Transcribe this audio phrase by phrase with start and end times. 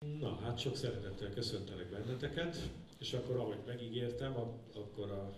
[0.00, 4.34] Na, hát sok szeretettel köszöntelek benneteket, és akkor ahogy megígértem,
[4.74, 5.34] akkor a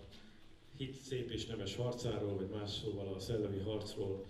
[0.76, 4.24] hit szép és nemes harcáról, vagy más szóval a szellemi harcról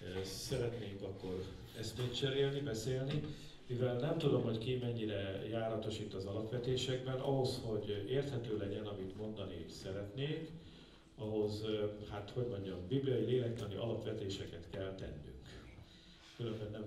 [0.00, 1.44] eh, szeretnénk akkor
[1.78, 3.22] eszmét cserélni, beszélni,
[3.66, 9.16] mivel nem tudom, hogy ki mennyire járatos itt az alapvetésekben, ahhoz, hogy érthető legyen, amit
[9.16, 10.50] mondani szeretnék,
[11.14, 15.34] ahhoz, eh, hát hogy mondjam, bibliai lélektani alapvetéseket kell tennünk.
[16.36, 16.84] Különben nem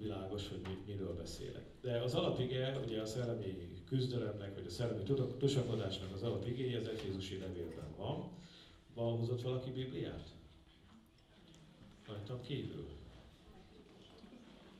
[0.00, 1.64] világos, hogy mi, miről beszélek.
[1.80, 5.02] De az alapige, ugye a szellemi küzdelemnek, vagy a szellemi
[5.38, 8.28] tusakodásnak az alapigéje az Efézusi levélben van.
[8.94, 10.28] Van hozott valaki Bibliát?
[12.06, 12.88] Rajtam kívül.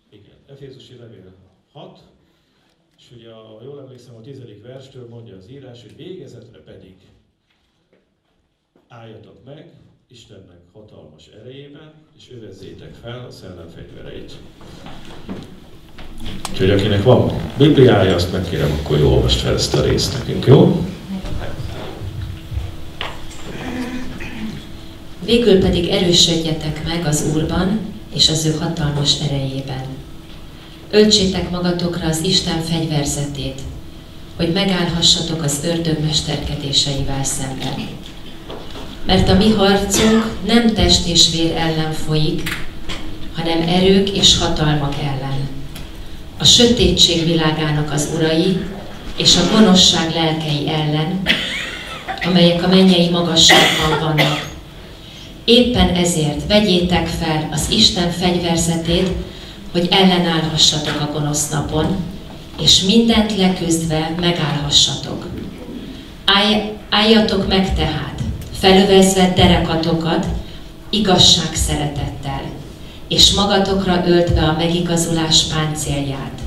[0.09, 1.35] Igen, Efézusi levél
[1.73, 2.01] 6,
[2.99, 7.09] és ugye, a, jól emlékszem, a tizedik verstől mondja az írás, hogy végezetre pedig
[8.89, 9.75] álljatok meg,
[10.13, 14.33] Istennek hatalmas erejében, és övezzétek fel a szellem fegyvereit.
[16.51, 20.87] Úgyhogy akinek van Bibliája, azt megkérem, akkor jó olvast fel ezt a részt nekünk, jó?
[25.25, 27.81] Végül pedig erősödjetek meg az Úrban
[28.15, 29.85] és az ő hatalmas erejében.
[30.91, 33.61] Öltsétek magatokra az Isten fegyverzetét,
[34.37, 37.75] hogy megállhassatok az ördög mesterkedéseivel szemben
[39.07, 42.67] mert a mi harcunk nem test és vér ellen folyik,
[43.37, 45.49] hanem erők és hatalmak ellen.
[46.39, 48.57] A sötétség világának az urai
[49.17, 51.23] és a gonoszság lelkei ellen,
[52.25, 54.49] amelyek a mennyei magasságban vannak.
[55.45, 59.09] Éppen ezért vegyétek fel az Isten fegyverzetét,
[59.73, 61.97] hogy ellenállhassatok a gonosz napon,
[62.61, 65.27] és mindent leküzdve megállhassatok.
[66.25, 68.20] Állj, álljatok meg tehát,
[68.61, 70.27] felövezve derekatokat
[70.91, 72.43] igazság szeretettel,
[73.09, 76.41] és magatokra öltve a megigazulás páncélját,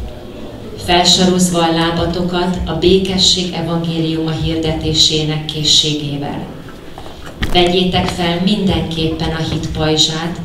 [0.85, 6.45] felsorozva a lábatokat a békesség evangéliuma hirdetésének készségével.
[7.51, 10.37] Vegyétek fel mindenképpen a hit pajzsát,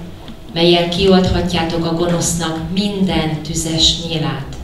[0.54, 4.56] melyel kioldhatjátok a gonosznak minden tüzes nyílát.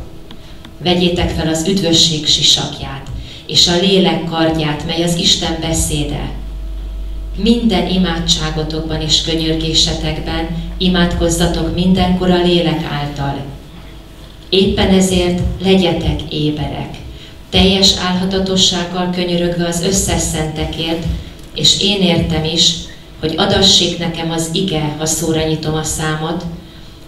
[0.79, 3.07] Vegyétek fel az üdvösség sisakját,
[3.47, 6.43] és a lélek kardját, mely az Isten beszéde,
[7.37, 10.47] minden imádságotokban és könyörgésetekben
[10.79, 13.45] imádkozzatok mindenkor a lélek által.
[14.49, 16.97] Éppen ezért legyetek éberek,
[17.51, 21.05] teljes álhatatossággal könyörögve az összes szentekért,
[21.55, 22.73] és én értem is,
[23.21, 26.45] hogy adassék nekem az ige, ha szóra nyitom a számot,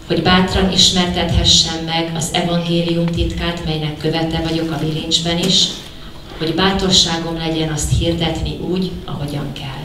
[0.07, 5.67] hogy bátran ismertethessem meg az evangélium titkát, melynek követe vagyok a bilincsben is,
[6.39, 9.76] hogy bátorságom legyen azt hirdetni úgy, ahogyan kell.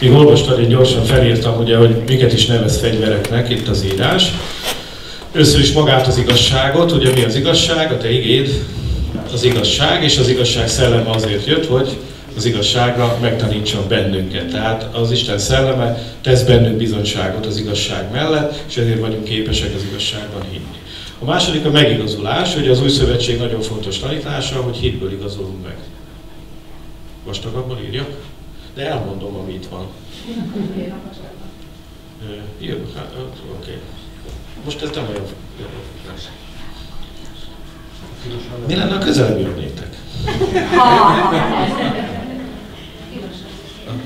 [0.00, 4.32] Még olvastad, én gyorsan felírtam, ugye, hogy miket is nevez fegyvereknek itt az írás.
[5.32, 8.64] Először is magát az igazságot, ugye mi az igazság, a te igéd,
[9.32, 11.96] az igazság, és az igazság szelleme azért jött, hogy
[12.36, 14.50] az igazságra megtanítson bennünket.
[14.50, 19.84] Tehát az Isten szelleme tesz bennünk bizonyságot az igazság mellett, és ezért vagyunk képesek az
[19.90, 20.78] igazságban hinni.
[21.18, 25.76] A második a megigazulás, hogy az új szövetség nagyon fontos tanítása, hogy hitből igazolunk meg.
[27.24, 28.10] Vastagabban írjak?
[28.74, 29.86] De elmondom, ami itt van.
[32.58, 33.40] Jó, hát, oké.
[33.60, 33.78] Okay.
[34.64, 35.24] Most ez nem olyan...
[38.66, 39.96] Mi lenne, a közelebb jönnétek?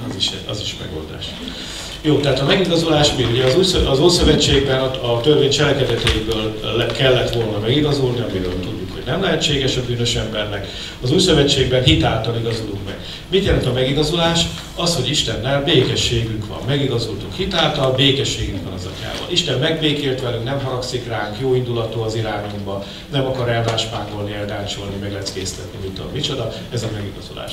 [0.08, 1.26] Az is, az is megoldás.
[2.00, 3.24] Jó, tehát a megigazulás mi?
[3.24, 9.12] Ugye az, új, az Ószövetségben a, a törvény cselekedeteiből kellett volna megigazolni, amiről tudjuk, hogy
[9.12, 10.66] nem lehetséges a bűnös embernek.
[11.02, 12.98] Az új szövetségben hitáltal igazulunk meg.
[13.30, 14.46] Mit jelent a megigazulás?
[14.76, 16.58] Az, hogy Istennel békességünk van.
[16.66, 19.26] Megigazultunk hitáltal, békességünk van az atyával.
[19.30, 25.78] Isten megbékélt velünk, nem haragszik ránk, jó indulatú az irányunkba, nem akar elváspángolni, eldáncsolni, megleckésztetni,
[25.82, 26.52] mint a micsoda.
[26.72, 27.52] Ez a megigazulás.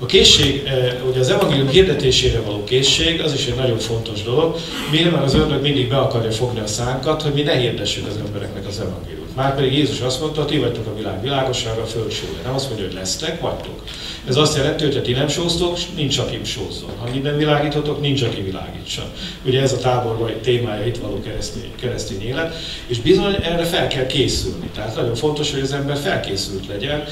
[0.00, 4.56] A készség, eh, ugye az evangélium hirdetésére való készség, az is egy nagyon fontos dolog.
[4.90, 5.10] Miért?
[5.10, 8.66] Mert az ördög mindig be akarja fogni a szánkat, hogy mi ne hirdessük az embereknek
[8.66, 9.17] az evangéliumot.
[9.38, 12.12] Márpedig Jézus azt mondta, ti vagytok a világ világossága, a föld
[12.44, 13.82] Nem azt mondja, hogy lesztek, vagytok.
[14.28, 16.90] Ez azt jelenti, hogy ha ti nem sóztok, nincs aki sózzon.
[16.98, 19.04] Ha minden világítotok, nincs aki világítson.
[19.44, 22.56] Ugye ez a táborban egy témája itt való keresztény, keresztény élet,
[22.86, 24.70] és bizony erre fel kell készülni.
[24.74, 27.04] Tehát nagyon fontos, hogy az ember felkészült legyen,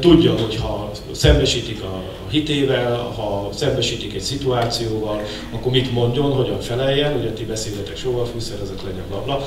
[0.00, 7.16] tudja, hogy ha szembesítik a hitével, ha szembesítik egy szituációval, akkor mit mondjon, hogyan feleljen,
[7.18, 9.46] ugye ti beszélgetek soha, fűszerezet legyen blabla,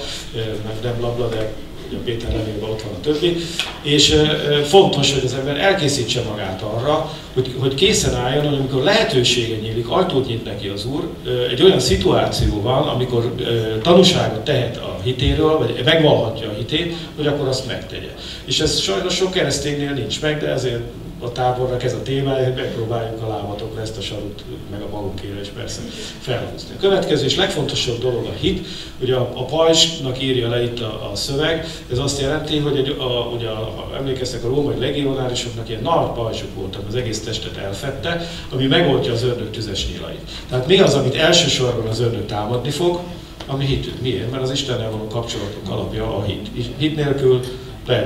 [0.84, 1.54] nem blabla, de
[1.90, 3.36] ugye Péter levélben ott van a többi,
[3.82, 4.16] és
[4.64, 9.90] fontos, hogy az ember elkészítse magát arra, hogy, hogy készen álljon, hogy amikor lehetősége nyílik,
[9.90, 11.10] ajtót nyit neki az Úr,
[11.50, 13.36] egy olyan szituáció van, amikor
[13.82, 18.16] tanúságot tehet a hitéről, vagy megvalhatja a hitét, hogy akkor azt megtegye.
[18.46, 20.82] És ez sajnos sok kereszténynél nincs meg, de ezért
[21.20, 25.40] a tábornak ez a témája, hogy megpróbáljuk a lábatokra ezt a sarut, meg a magunkére
[25.42, 25.82] is persze
[26.20, 26.70] felhúzni.
[26.76, 28.68] A következő és legfontosabb dolog a hit,
[29.02, 32.96] ugye a, a pajsnak írja le itt a, a szöveg, ez azt jelenti, hogy egy,
[33.00, 38.30] a, ugye, ha emlékeztek a római legionárisoknak ilyen nagy pajsok voltak, az egész testet elfette,
[38.52, 40.22] ami megoltja az ördög tüzes nyilait.
[40.50, 43.00] Tehát mi az, amit elsősorban az ördög támadni fog,
[43.46, 44.02] ami hitünk.
[44.02, 44.32] Miért?
[44.32, 46.48] Mert az Istennel való kapcsolatunk alapja a hit.
[46.78, 47.40] Hit nélkül
[47.88, 48.06] lehet.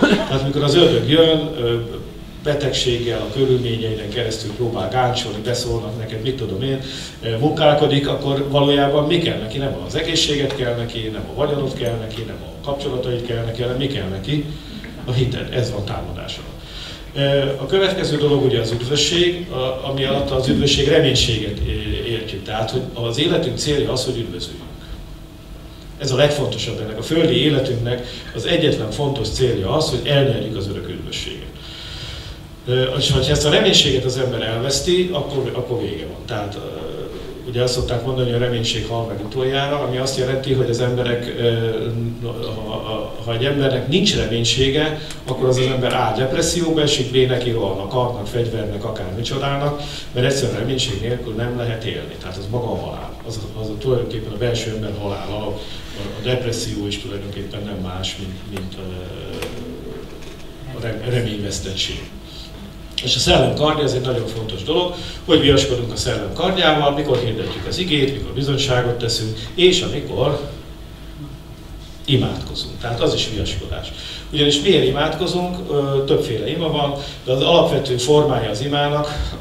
[0.00, 1.38] Tehát amikor az ördög jön,
[2.42, 6.82] betegséggel, a körülményeiden keresztül próbál gáncsolni, beszólnak neked, mit tudom én,
[7.38, 9.58] munkálkodik, akkor valójában mi kell neki?
[9.58, 13.62] Nem az egészséget kell neki, nem a vagyonot kell neki, nem a kapcsolatait kell neki,
[13.62, 14.44] hanem mi kell neki?
[15.04, 15.54] A hited.
[15.54, 16.40] Ez van támadása.
[17.56, 19.46] A következő dolog ugye az üdvösség,
[19.82, 21.58] ami alatt az üdvösség reménységet
[22.06, 22.42] értjük.
[22.42, 24.64] Tehát, hogy az életünk célja az, hogy üdvözüljünk.
[25.98, 26.98] Ez a legfontosabb ennek.
[26.98, 31.49] A földi életünknek az egyetlen fontos célja az, hogy elnyerjük az örök üdvösséget.
[32.98, 36.24] És ha ezt a reménységet az ember elveszti, akkor, akkor vége van.
[36.26, 36.58] Tehát
[37.50, 40.80] ugye azt szokták mondani, hogy a reménység hal meg utoljára, ami azt jelenti, hogy az
[40.80, 41.32] emberek,
[42.66, 47.88] ha, ha egy embernek nincs reménysége, akkor az az ember áll depresszióba esik, vének rohannak,
[47.88, 52.14] kartnak, fegyvernek, akár micsodának, mert egyszerűen reménység nélkül nem lehet élni.
[52.20, 53.12] Tehát az maga a halál.
[53.26, 55.46] Az, az a, tulajdonképpen a belső ember halála.
[55.46, 55.50] A,
[56.20, 58.74] a depresszió is tulajdonképpen nem más, mint, mint
[60.74, 62.10] a reményvesztettség.
[63.02, 64.94] És a szellem kardja ez egy nagyon fontos dolog,
[65.24, 70.50] hogy viaskodunk a szellem kardjával, mikor hirdetjük az igét, mikor bizonyságot teszünk, és amikor
[72.04, 72.80] imádkozunk.
[72.80, 73.92] Tehát az is viaskodás.
[74.32, 75.56] Ugyanis miért imádkozunk?
[76.06, 76.94] Többféle ima van,
[77.24, 79.32] de az alapvető formája az imának,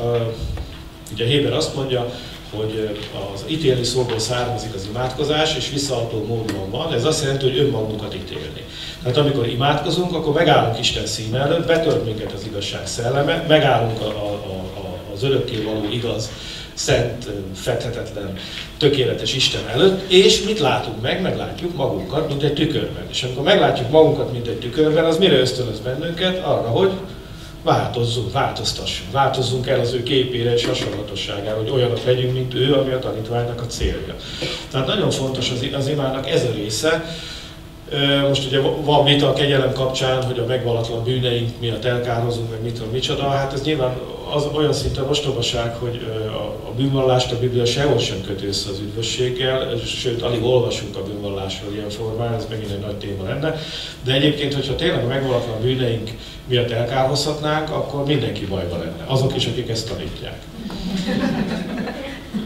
[1.14, 2.14] ugye Héber azt mondja,
[2.56, 3.00] hogy
[3.34, 6.94] az ítélni szóból származik az imádkozás, és visszaadó módon van.
[6.94, 8.64] Ez azt jelenti, hogy önmagunkat ítélni.
[9.04, 14.08] Tehát amikor imádkozunk, akkor megállunk Isten szín előtt, betölt minket az igazság szelleme, megállunk a,
[14.08, 16.30] a, a, az örökké való igaz,
[16.74, 18.34] szent, fedhetetlen,
[18.78, 21.22] tökéletes Isten előtt, és mit látunk meg?
[21.22, 23.04] Meglátjuk magunkat, mint egy tükörben.
[23.10, 26.44] És amikor meglátjuk magunkat, mint egy tükörben, az mire ösztönöz bennünket?
[26.44, 26.92] Arra, hogy
[27.64, 32.92] változzunk, változtassunk, változzunk el az ő képére és hasonlatosságára, hogy olyanok legyünk, mint ő, ami
[32.92, 34.16] a tanítványnak a célja.
[34.72, 37.06] Tehát nagyon fontos az, az imának ez a része,
[38.28, 42.74] most ugye van vita a kegyelem kapcsán, hogy a megvalatlan bűneink miatt elkározunk, meg mit
[42.74, 43.30] tudom, micsoda.
[43.30, 43.98] Hát ez nyilván
[44.34, 46.06] az olyan szinten ostobaság, hogy
[46.68, 51.74] a, bűnvallást a Biblia sehol sem köti össze az üdvösséggel, sőt, alig olvasunk a bűnvallásról
[51.74, 53.56] ilyen formán, ez megint egy nagy téma lenne.
[54.04, 56.10] De egyébként, hogyha tényleg a megvalatlan bűneink
[56.50, 59.04] miatt elkárhozhatnánk, akkor mindenki bajba lenne.
[59.06, 60.42] Azok is, akik ezt tanítják.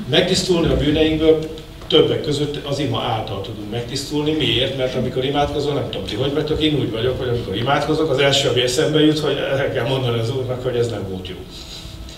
[0.09, 1.39] Megtisztulni a bűneinkből
[1.87, 4.31] többek között az ima által tudunk megtisztulni.
[4.31, 4.77] Miért?
[4.77, 8.17] Mert amikor imádkozol, nem tudom ti, hogy vagytok, én úgy vagyok, hogy amikor imádkozok, az
[8.17, 11.35] első, ami eszembe jut, hogy el kell mondani az Úrnak, hogy ez nem volt jó.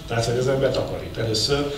[0.08, 1.74] Tehát, hogy az ember takarít először,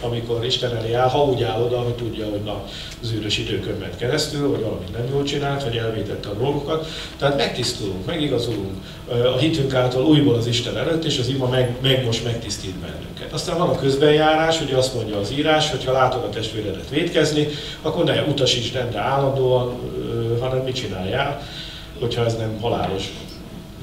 [0.00, 2.64] amikor Isten elé áll, ha úgy áll oda, hogy tudja, hogy na,
[3.02, 6.86] az űrös időkön ment keresztül, vagy valamit nem jól csinált, vagy elvétette a dolgokat.
[7.18, 8.74] Tehát megtisztulunk, megigazulunk
[9.08, 13.32] a hitünk által újból az Isten előtt, és az ima meg, meg most megtisztít bennünket.
[13.32, 17.48] Aztán van a közbenjárás, hogy azt mondja az írás, hogy ha látod a testvéredet védkezni,
[17.82, 19.74] akkor ne utasíts rendre állandóan,
[20.40, 21.42] hanem mit csináljál,
[22.00, 23.12] hogyha ez nem halálos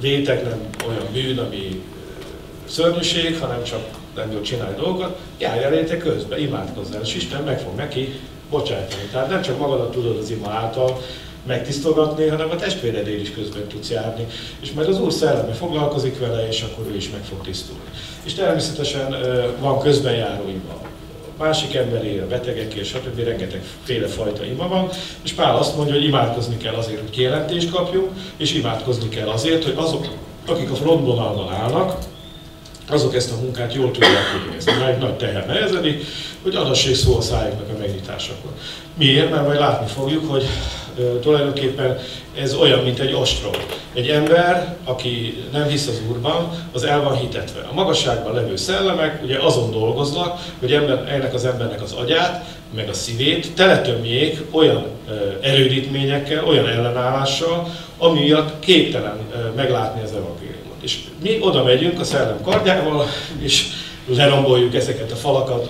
[0.01, 1.81] vétek, nem olyan bűn, ami
[2.65, 7.75] szörnyűség, hanem csak nem jól csinálni dolgokat, járj eléte közben, imádkozzál, és Isten meg fog
[7.75, 9.03] neki bocsájtani.
[9.11, 11.01] Tehát nem csak magadat tudod az ima által
[11.45, 14.27] megtisztogatni, hanem a testvéredél is közben tudsz járni.
[14.59, 17.89] És majd az Úr szelleme foglalkozik vele, és akkor ő is meg fog tisztulni.
[18.23, 19.15] És természetesen
[19.59, 20.81] van közbenjáró ima.
[21.39, 23.19] A másik emberére, betegekért, stb.
[23.19, 24.89] rengeteg féle fajta ima van,
[25.23, 29.63] és Pál azt mondja, hogy imádkozni kell azért, hogy kijelentést kapjunk, és imádkozni kell azért,
[29.63, 30.07] hogy azok,
[30.45, 31.97] akik a frontvonalban állnak,
[32.89, 34.71] azok ezt a munkát jól tudják végezni.
[34.71, 36.05] Már egy nagy teher nehezedik,
[36.43, 38.51] hogy adassék szó a szájuknak a megnyitásakor.
[38.97, 39.29] Miért?
[39.29, 40.43] Mert majd látni fogjuk, hogy
[40.97, 41.97] uh, tulajdonképpen
[42.39, 43.51] ez olyan, mint egy ostrom.
[43.93, 47.67] Egy ember, aki nem hisz az Úrban, az el van hitetve.
[47.71, 52.89] A magasságban levő szellemek ugye azon dolgoznak, hogy ember, ennek az embernek az agyát, meg
[52.89, 60.42] a szívét teletömjék olyan uh, erődítményekkel, olyan ellenállással, ami miatt képtelen uh, meglátni az evangéliumot.
[60.83, 63.07] És mi oda megyünk a szellem kardjával,
[63.39, 63.65] és
[64.05, 65.69] leromboljuk ezeket a falakat,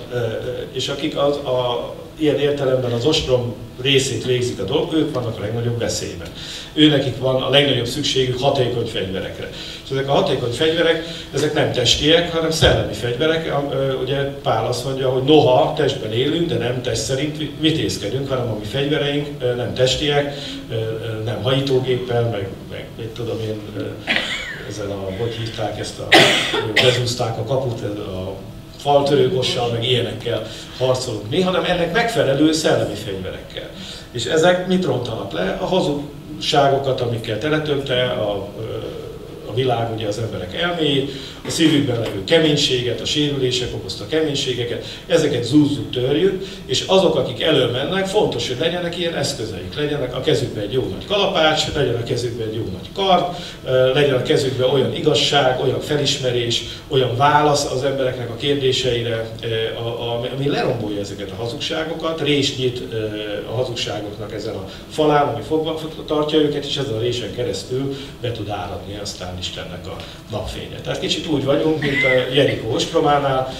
[0.72, 5.40] és akik az, a, ilyen értelemben az ostrom részét végzik a dolgok, ők vannak a
[5.40, 6.28] legnagyobb veszélyben.
[6.74, 9.50] Őnekik van a legnagyobb szükségük hatékony fegyverekre.
[9.84, 11.04] És ezek a hatékony fegyverek,
[11.34, 13.54] ezek nem testiek, hanem szellemi fegyverek.
[14.02, 18.58] Ugye Pál azt mondja, hogy noha testben élünk, de nem test szerint vitézkedünk, hanem a
[18.58, 20.34] mi fegyvereink nem testiek,
[21.24, 23.60] nem hajítógéppel, meg, meg mit tudom én,
[24.74, 26.08] ezzel a, hogy hívták ezt a,
[26.82, 28.34] bezúzták a kaput, a
[28.76, 30.46] faltörőkossal, meg ilyenekkel
[30.78, 33.68] harcolunk mi, hanem ennek megfelelő szellemi fegyverekkel.
[34.10, 35.58] És ezek mit rontanak le?
[35.60, 38.48] A hazugságokat, amikkel teletömte a,
[39.54, 41.10] világ ugye az emberek elméjét,
[41.46, 48.06] a szívükben levő keménységet, a sérülések okozta keménységeket, ezeket zúzzuk, törjük, és azok, akik előmennek,
[48.06, 52.48] fontos, hogy legyenek ilyen eszközeik, legyenek a kezükben egy jó nagy kalapács, legyen a kezükben
[52.48, 53.24] egy jó nagy kard,
[53.94, 59.30] legyen a kezükben olyan igazság, olyan felismerés, olyan válasz az embereknek a kérdéseire,
[60.34, 62.82] ami lerombolja ezeket a hazugságokat, rés nyit
[63.50, 68.32] a hazugságoknak ezen a falán, ami fogva tartja őket, és ezen a résen keresztül be
[68.32, 69.96] tud áradni aztán Istennek a
[70.30, 70.80] napfénye.
[70.82, 73.54] Tehát kicsit úgy vagyunk, mint a Jerikó ostrománál,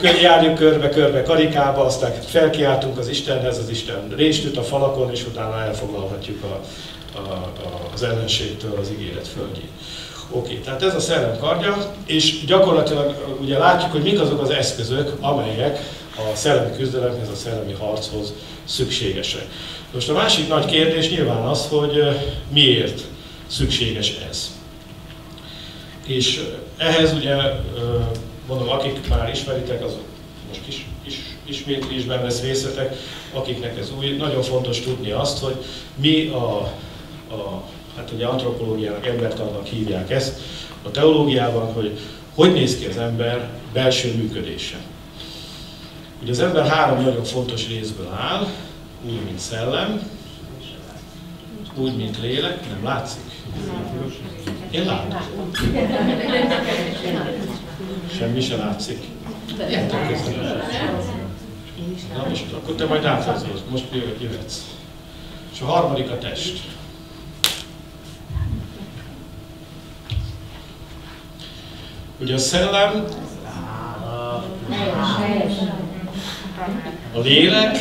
[0.00, 5.26] hogy járjuk körbe-körbe karikába, aztán felkiáltunk az Istenhez, az Isten részt üt a falakon, és
[5.26, 6.60] utána elfoglalhatjuk a,
[7.18, 9.70] a, a, az ellenségtől az ígéret földjét.
[10.30, 15.12] Oké, tehát ez a szellem kardja, és gyakorlatilag ugye látjuk, hogy mik azok az eszközök,
[15.20, 15.78] amelyek
[16.16, 18.32] a szellemi küzdelemhez, a szellemi harchoz
[18.64, 19.46] szükségesek.
[19.94, 22.02] Most a másik nagy kérdés nyilván az, hogy
[22.52, 23.00] miért
[23.46, 24.57] szükséges ez.
[26.08, 26.44] És
[26.76, 27.34] ehhez ugye,
[28.46, 30.02] mondom, akik már ismeritek, azok
[30.48, 32.96] most is, is ismétlésben vesz részletek,
[33.32, 34.16] akiknek ez új.
[34.16, 35.54] Nagyon fontos tudni azt, hogy
[35.94, 36.60] mi a,
[37.34, 37.62] a
[37.96, 40.40] hát ugye antropológiának, embertannak hívják ezt,
[40.82, 41.98] a teológiában, hogy
[42.34, 44.76] hogy néz ki az ember belső működése.
[46.22, 48.46] Ugye az ember három nagyon fontos részből áll,
[49.06, 50.10] úgy, mint szellem,
[51.78, 53.22] úgy, mint lélek, nem látszik?
[54.70, 55.20] Én látom.
[58.18, 59.04] Semmi se látszik.
[62.14, 63.84] Na most akkor te majd átrajzolod, most
[64.20, 64.58] jöhetsz.
[65.52, 66.60] És a harmadik a test.
[72.20, 73.04] Ugye a szellem,
[77.12, 77.78] a lélek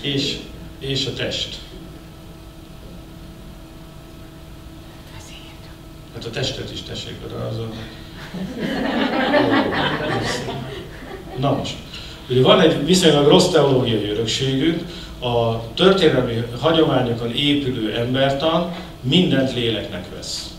[0.00, 0.38] és,
[0.78, 1.65] és a test.
[6.16, 7.14] Hát a testet is tessék
[7.50, 7.72] azon.
[11.38, 11.74] Na most,
[12.30, 14.82] ugye van egy viszonylag rossz teológiai örökségünk,
[15.20, 20.50] a történelmi hagyományokon épülő embertan mindent léleknek vesz.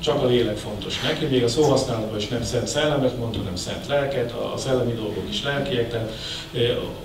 [0.00, 3.86] Csak a lélek fontos neki, még a szóhasználatban is nem szent szellemet mond, hanem szent
[3.86, 5.90] lelket, a szellemi dolgok is lelkiek.
[5.90, 6.12] Tehát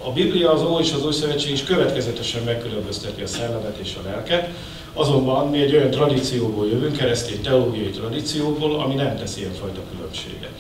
[0.04, 4.08] a Biblia, az Ó és az Új Szövetség is következetesen megkülönbözteti a szellemet és a
[4.10, 4.50] lelket.
[4.94, 10.60] Azonban mi egy olyan tradícióból jövünk, keresztény teológiai tradícióból, ami nem tesz ilyenfajta különbséget.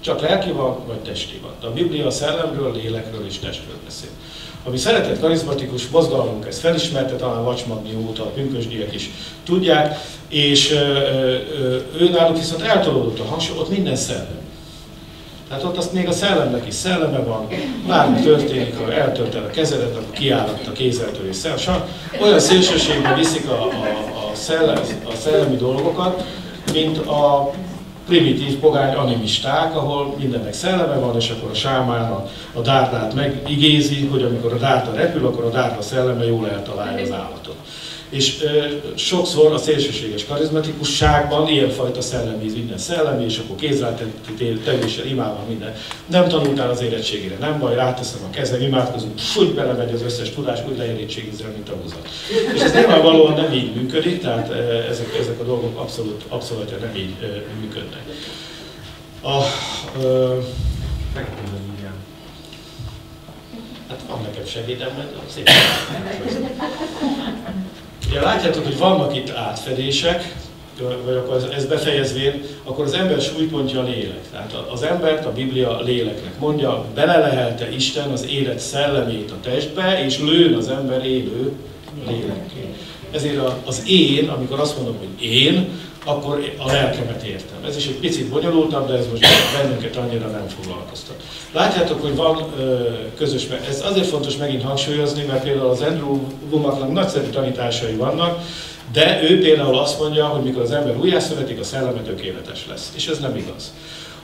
[0.00, 1.70] Csak lelki van, vagy testi van.
[1.70, 4.10] A Biblia a szellemről, lélekről és testről beszél.
[4.64, 9.10] Ami szeretett karizmatikus mozgalmunk, ezt felismerte, talán Vacsmagni óta a pünkösdiek is
[9.44, 9.98] tudják,
[10.28, 10.70] és
[12.00, 14.37] ő náluk viszont eltolódott a hangsúly, ott minden szellem.
[15.48, 17.48] Tehát ott azt még a szellemnek is szelleme van,
[17.86, 21.82] bármi történik, ha eltörted a kezedet, akkor kiállott a kézeltől és szellem.
[22.22, 23.66] Olyan szélsőségben viszik a, a,
[24.30, 26.24] a, szellem, a szellemi dolgokat,
[26.72, 27.50] mint a
[28.06, 34.06] primitív pogány animisták, ahol mindennek szelleme van, és akkor a sámán a, a dárdát megigézi,
[34.06, 37.56] hogy amikor a dárda repül, akkor a dárda szelleme jól eltalálja az állatot.
[38.08, 45.74] És ö, sokszor a szélsőséges karizmatikusságban ilyenfajta szellemíz minden szellemi, és akkor kézrátevőssel imádva minden.
[46.06, 50.58] Nem tanultál az érettségére, nem baj, ráteszem a kezem, imádkozunk, úgy belemegy az összes tudás,
[50.68, 52.08] úgy leérettségizzel, mint a húzat.
[52.54, 54.50] És ez nyilvánvalóan nem így működik, tehát
[54.90, 57.14] ezek, ezek a dolgok abszolút, abszolút nem így
[57.60, 58.02] működnek.
[59.22, 59.42] A,
[60.02, 60.38] ö,
[63.88, 65.54] Hát van nekem segédem, mert szépen.
[68.10, 70.34] Ugye látjátok, hogy vannak itt átfedések,
[71.04, 74.30] vagy akkor ez befejezvén, akkor az ember súlypontja a lélek.
[74.30, 80.18] Tehát az embert a Biblia léleknek mondja, belelehelte Isten az élet szellemét a testbe, és
[80.18, 81.52] lőn az ember élő
[82.06, 82.74] lélekké.
[83.10, 85.68] Ezért az én, amikor azt mondom, hogy én,
[86.08, 87.64] akkor a lelkemet értem.
[87.66, 89.26] Ez is egy picit bonyolultabb, de ez most
[89.60, 91.22] bennünket annyira nem foglalkoztat.
[91.52, 96.92] Látjátok, hogy van ö, közös, ez azért fontos megint hangsúlyozni, mert például az Andrew Womacknak
[96.92, 98.40] nagyszerű tanításai vannak,
[98.92, 102.92] de ő például azt mondja, hogy mikor az ember újjászületik, a szelleme tökéletes lesz.
[102.94, 103.72] És ez nem igaz.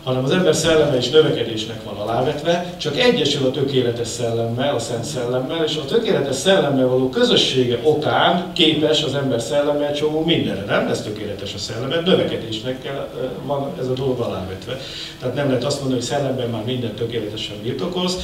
[0.04, 5.04] Hanem az ember szelleme és növekedésnek van alávetve, csak egyesül a tökéletes szellemmel, a szent
[5.04, 10.64] szellemmel, és a tökéletes szellemmel való közössége okán képes az ember szellemmel csomó mindenre.
[10.64, 13.08] Nem lesz tökéletes a szelleme, növekedésnek kell,
[13.44, 14.80] van ez a dolog alávetve.
[15.20, 18.16] Tehát nem lehet azt mondani, hogy szellemben már minden tökéletesen birtokolsz,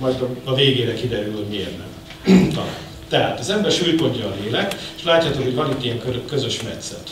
[0.00, 2.52] majd a végére kiderül, hogy miért nem.
[3.08, 7.10] Tehát az ember súlypontja a lélek, és látjátok, hogy van itt ilyen közös metszet.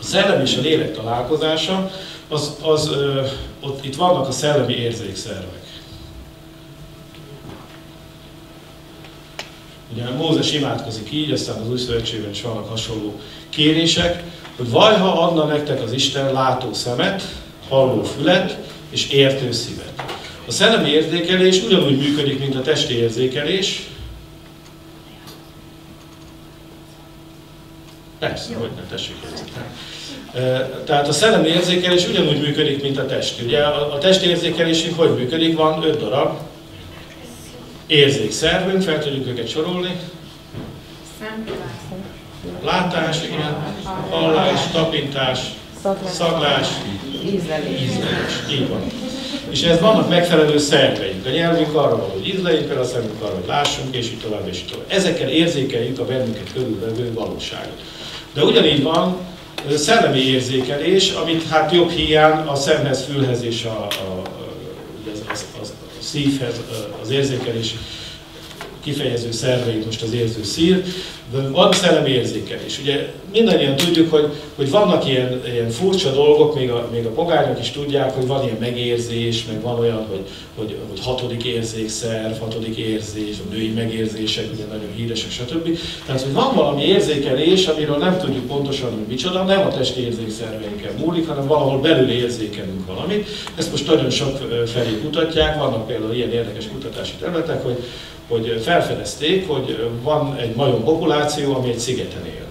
[0.00, 1.90] A szellem és a lélek találkozása,
[2.28, 3.26] az, az ö,
[3.60, 5.64] ott, itt vannak a szellemi érzékszervek.
[9.92, 14.22] Ugye Mózes imádkozik így, aztán az új szövetségben is vannak hasonló kérések,
[14.56, 17.22] hogy vajha adna nektek az Isten látó szemet,
[17.68, 18.58] halló fület
[18.90, 20.02] és értő szívet.
[20.46, 23.88] A szellemi érzékelés ugyanúgy működik, mint a testi érzékelés.
[28.18, 29.68] Persze, hogy ne tessék érzékelni.
[30.84, 33.44] Tehát a szellemi érzékelés ugyanúgy működik, mint a testi.
[33.44, 35.56] Ugye a, a testi érzékelésünk hogy működik?
[35.56, 36.38] Van öt darab
[37.86, 39.96] érzékszervünk, fel tudjuk őket sorolni.
[42.64, 43.56] Látás, igen,
[44.10, 45.40] hallás, tapintás,
[46.04, 46.68] szaglás,
[47.24, 47.90] ízlelés.
[48.50, 48.82] Így van.
[49.50, 51.26] És ez vannak megfelelő szerveink.
[51.26, 54.48] A nyelvünk arra van, hogy ízleljünk el, a szemünk arra, hogy lássunk, és így tovább,
[54.48, 54.86] és így tovább.
[54.88, 57.82] Ezekkel érzékeljük a bennünket körülvevő valóságot.
[58.34, 59.16] De ugyanígy van
[59.76, 64.22] szellemi érzékelés, amit hát jobb hiány a szemhez, fülhez és a, a,
[65.32, 66.60] az, az, a szívhez,
[67.02, 67.74] az érzékelés
[68.86, 70.82] kifejező szerveit most az érző szír,
[71.32, 72.78] de van szellemi érzékelés.
[72.78, 77.60] Ugye mindannyian tudjuk, hogy, hogy vannak ilyen, ilyen furcsa dolgok, még a, még a pogányok
[77.60, 80.22] is tudják, hogy van ilyen megérzés, meg van olyan, hogy,
[80.56, 85.78] hogy, hogy hatodik érzékszerv, hatodik érzés, a női megérzések, ugye nagyon híresek, stb.
[86.06, 90.92] Tehát, hogy van valami érzékelés, amiről nem tudjuk pontosan, hogy micsoda, nem a testi érzékszerveinkkel
[90.98, 93.28] múlik, hanem valahol belül érzékelünk valamit.
[93.54, 97.76] Ezt most nagyon sok felé kutatják, vannak például ilyen érdekes kutatási területek, hogy
[98.28, 102.46] hogy felfedezték, hogy van egy majom populáció, ami egy szigeten él.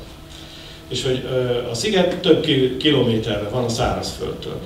[0.88, 1.28] És hogy
[1.72, 2.46] a sziget több
[2.78, 4.60] kilométerre van a szárazföldtől.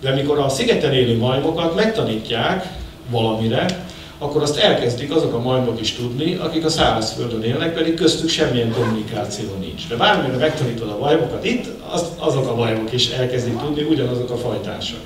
[0.00, 2.66] De amikor a szigeten élő majmokat megtanítják
[3.10, 3.86] valamire,
[4.18, 8.72] akkor azt elkezdik azok a majmok is tudni, akik a szárazföldön élnek, pedig köztük semmilyen
[8.72, 9.88] kommunikáció nincs.
[9.88, 14.36] De bármire megtanítod a majmokat itt, azt, azok a majmok is elkezdik tudni, ugyanazok a
[14.36, 15.00] fajtások.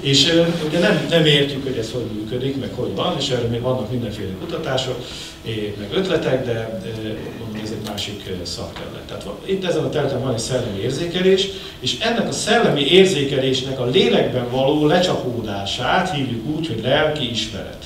[0.00, 0.32] És
[0.66, 3.90] ugye nem, nem értjük, hogy ez hogy működik, meg hogy van, és erről még vannak
[3.90, 4.96] mindenféle kutatások,
[5.78, 6.80] meg ötletek, de
[7.38, 9.02] mondom, ez egy másik szakterület.
[9.06, 11.46] Tehát itt ezen a területen van egy szellemi érzékelés,
[11.80, 17.84] és ennek a szellemi érzékelésnek a lélekben való lecsapódását hívjuk úgy, hogy lelki ismeret.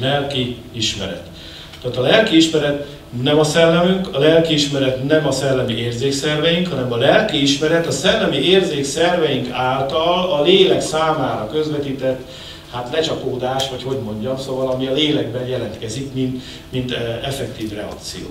[0.00, 1.26] Lelki ismeret.
[1.82, 2.86] Tehát a lelki ismeret
[3.22, 7.90] nem a szellemünk, a lelki ismeret nem a szellemi érzékszerveink, hanem a lelki ismeret a
[7.90, 12.20] szellemi érzékszerveink által a lélek számára közvetített
[12.72, 18.26] hát lecsapódás, vagy hogy mondjam, szóval ami a lélekben jelentkezik, mint, mint eh, effektív reakció.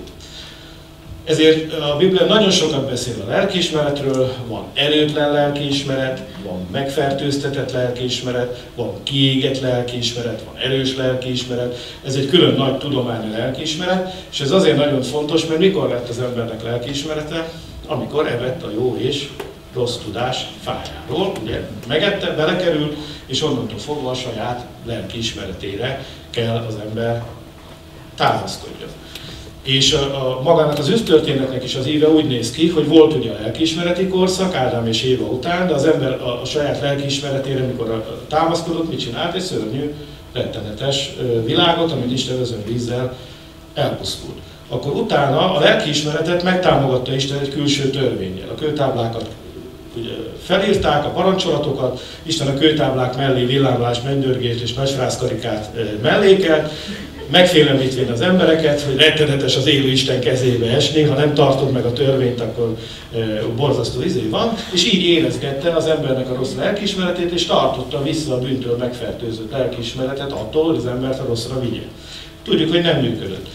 [1.28, 9.02] Ezért a Biblia nagyon sokat beszél a lelkiismeretről, van erőtlen lelkiismeret, van megfertőztetett lelkiismeret, van
[9.02, 11.76] kiégett lelkiismeret, van erős lelkiismeret.
[12.04, 16.08] Ez egy külön nagy tudomány a lelkiismeret, és ez azért nagyon fontos, mert mikor lett
[16.08, 17.48] az embernek lelkiismerete?
[17.86, 19.28] Amikor evett a jó és
[19.74, 27.24] rossz tudás fájáról, ugye megette, belekerült, és onnantól fogva a saját lelkiismeretére kell az ember
[28.16, 28.88] támaszkodjon.
[29.68, 33.30] És a, a, magának az ősztörténetnek is az éve úgy néz ki, hogy volt ugye
[33.30, 37.90] a lelkiismereti korszak, Ádám és Éva után, de az ember a, a saját lelkiismeretére, mikor
[37.90, 39.34] a, a támaszkodott, mit csinált?
[39.34, 39.94] Egy szörnyű,
[40.32, 41.10] rettenetes
[41.44, 43.16] világot, amit Isten özön vízzel
[43.74, 44.38] elpusztult.
[44.68, 48.48] Akkor utána a lelkiismeretet megtámogatta Isten egy külső törvényel.
[48.48, 49.30] A kőtáblákat
[49.96, 50.10] ugye
[50.42, 55.70] felírták, a parancsolatokat, Isten a kőtáblák mellé villámlás, mennydörgést és nagyfrászkarikát
[56.02, 56.72] mellékelt,
[57.30, 61.92] megfélemlítvén az embereket, hogy rettenetes az élő Isten kezébe esni, ha nem tartod meg a
[61.92, 62.76] törvényt, akkor
[63.14, 63.18] e,
[63.56, 68.38] borzasztó izé van, és így érezgette az embernek a rossz lelkismeretét, és tartotta vissza a
[68.38, 71.82] bűntől megfertőzött lelkismeretet attól, hogy az embert a rosszra vigye.
[72.44, 73.46] Tudjuk, hogy nem működött.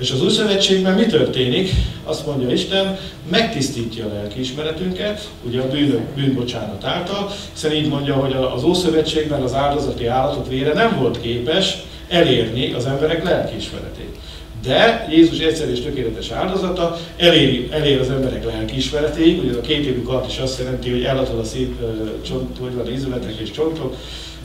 [0.00, 1.70] És az új szövetségben mi történik?
[2.04, 2.98] Azt mondja Isten,
[3.30, 9.54] megtisztítja a lelkiismeretünket, ugye a bűnök, bűnbocsánat által, hiszen így mondja, hogy az Ószövetségben az
[9.54, 11.76] áldozati állatot vére nem volt képes
[12.08, 14.16] elérni az emberek lelkiismeretét.
[14.62, 20.02] De Jézus egyszer és tökéletes áldozata eléri, elér az emberek lelkiismeretéig, ugye a két évű
[20.02, 21.74] kart is azt jelenti, hogy ellatod a szép
[22.22, 23.96] csont, hogy van ízületek és csontok,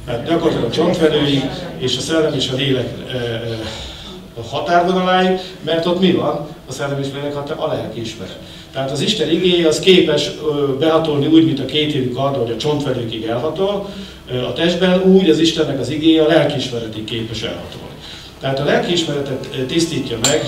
[0.06, 1.42] mert gyakorlatilag a csontvelőig
[1.78, 2.88] és a szellem és a lélek
[4.34, 6.48] a határvonaláig, mert ott mi van?
[6.68, 8.40] A szellem és lélek határ, a lelkiismeret.
[8.74, 10.32] Tehát az Isten igéje az képes
[10.80, 13.90] behatolni úgy, mint a két évű kard, hogy a csontvelőkig elhatol
[14.48, 17.96] a testben, úgy az Istennek az igéje a lelkiismeretig képes elhatolni.
[18.40, 20.42] Tehát a lelkiismeretet tisztítja meg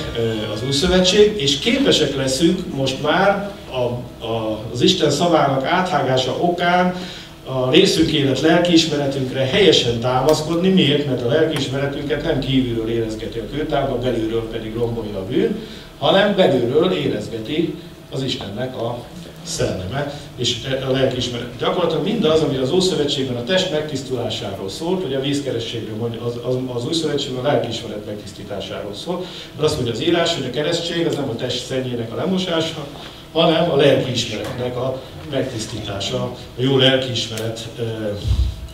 [0.53, 3.77] az új szövetség, és képesek leszünk most már a,
[4.25, 6.95] a, az Isten szavának áthágása okán
[7.45, 10.69] a részünkélet lelkiismeretünkre helyesen támaszkodni.
[10.69, 11.05] Miért?
[11.05, 15.55] Mert a lelkiismeretünket nem kívülről érezgeti a kőtárba, belülről pedig rombolja a bűn,
[15.97, 17.73] hanem belülről érezgeti
[18.13, 19.03] az Istennek a
[19.43, 21.57] szelleme és a lelkiismeret.
[21.57, 26.55] Gyakorlatilag mindaz, ami az Ószövetségben a test megtisztulásáról szólt, hogy a vízkerességről mondja, az, az,
[26.73, 29.25] az Új a lelkiismeret megtisztításáról szól.
[29.51, 32.87] Mert azt mondja az írás, hogy a keresztség az nem a test szennyének a lemosása,
[33.31, 36.23] hanem a lelkiismeretnek a megtisztítása,
[36.57, 37.83] a jó lelkiismeret e,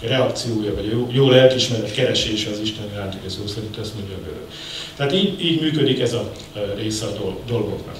[0.08, 4.20] reakciója, vagy a jó, jó lelkiismeret keresése az Isten iránti szó szerint, ezt mondja a
[4.20, 4.48] görög.
[4.96, 6.32] Tehát így, így működik ez a
[6.76, 7.96] része a dolgoknak.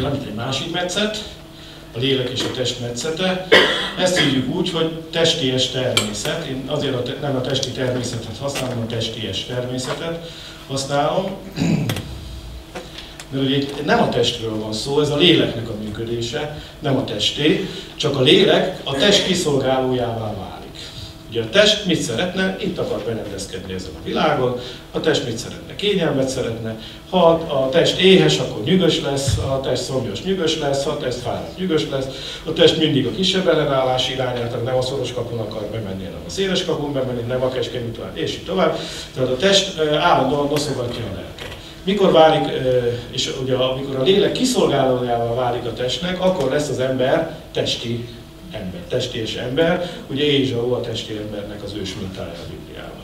[0.00, 1.24] Van egy másik metszet,
[1.94, 3.46] a lélek és a test metszete.
[3.98, 6.46] Ezt hívjuk úgy, hogy testies természet.
[6.46, 10.30] Én azért a te, nem a testi természetet használom, a testies természetet
[10.68, 11.36] használom.
[13.30, 17.68] Mert ugye nem a testről van szó, ez a léleknek a működése, nem a testé,
[17.96, 20.61] csak a lélek a test kiszolgálójává válik.
[21.32, 22.56] Ugye a test mit szeretne?
[22.60, 24.60] Itt akar berendezkedni ezen a világon.
[24.90, 25.74] A test mit szeretne?
[25.74, 26.78] Kényelmet szeretne.
[27.10, 30.96] Ha a test éhes, akkor nyűgös lesz, ha a test szomjas, nyűgös lesz, ha a
[30.96, 32.06] test fáradt, nyűgös lesz.
[32.44, 36.30] A test mindig a kisebb ellenállás irányát, nem a szoros kapun akar bemenni, hanem a
[36.30, 38.78] széles kapun bemenni, nem a keskeny után, és így tovább.
[39.14, 41.56] Tehát a test állandóan noszogatja a lelket.
[41.84, 42.52] Mikor válik,
[43.10, 48.08] és ugye amikor a lélek kiszolgálójával válik a testnek, akkor lesz az ember testi
[48.52, 53.02] ember, testés ember, ugye Ézsau a testi embernek az ős mintája a Bibliában.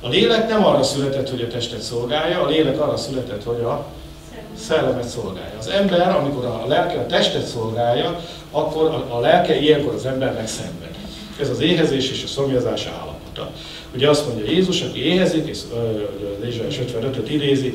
[0.00, 3.86] A lélek nem arra született, hogy a testet szolgálja, a lélek arra született, hogy a
[4.56, 5.58] szellemet szolgálja.
[5.58, 10.48] Az ember, amikor a lelke a testet szolgálja, akkor a, a lelke ilyenkor az embernek
[10.48, 10.94] szenved.
[11.40, 13.50] Ez az éhezés és a szomjazás állapota.
[13.94, 15.58] Ugye azt mondja Jézus, aki éhezik, és
[16.44, 17.74] Ézsaiás 55-öt idézi,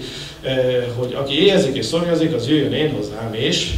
[0.97, 3.73] hogy aki éhezik és szomjazik, az jöjjön én hozzám, és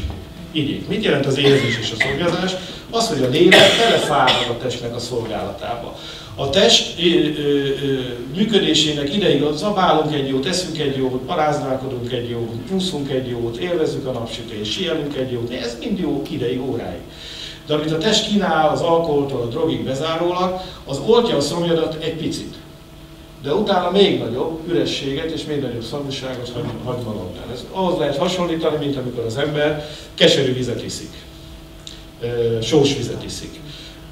[0.58, 0.88] igyék.
[0.88, 2.56] Mit jelent az éhezés és a szomjazás?
[2.90, 5.96] Az, hogy a lélek belefárad a testnek a szolgálatába.
[6.36, 8.00] A test ö, ö, ö,
[8.36, 13.58] működésének ideig ott zabálunk egy jót, eszünk egy jót, paráználkodunk egy jót, úszunk egy jót,
[13.58, 17.00] élvezzük a napsütést, sielünk egy jót, ez mind jó ideig, óráig.
[17.66, 22.16] De amit a test kínál az alkoholtól a drogig bezárólag, az oltja a szomjadat egy
[22.16, 22.56] picit.
[23.42, 27.52] De utána még nagyobb ürességet és még nagyobb szomjúságot hagy, hagy maga után.
[27.54, 31.26] Ez ahhoz lehet hasonlítani, mint amikor az ember keserű vizet iszik
[32.62, 33.60] sós vizet iszik.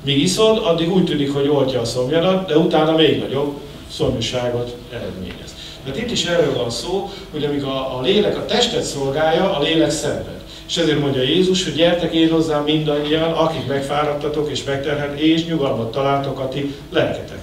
[0.04, 3.54] Míg iszod, addig úgy tűnik, hogy oltja a szomjadat, de utána még nagyobb
[3.92, 5.56] szomjúságot eredményez.
[5.86, 9.62] Mert itt is erről van szó, hogy amíg a, a lélek a testet szolgálja, a
[9.62, 10.44] lélek szenved.
[10.68, 15.92] És ezért mondja Jézus, hogy gyertek én hozzám mindannyian, akik megfáradtatok és megterhet, és nyugalmat
[15.92, 17.35] találtok a ti lelketeknek.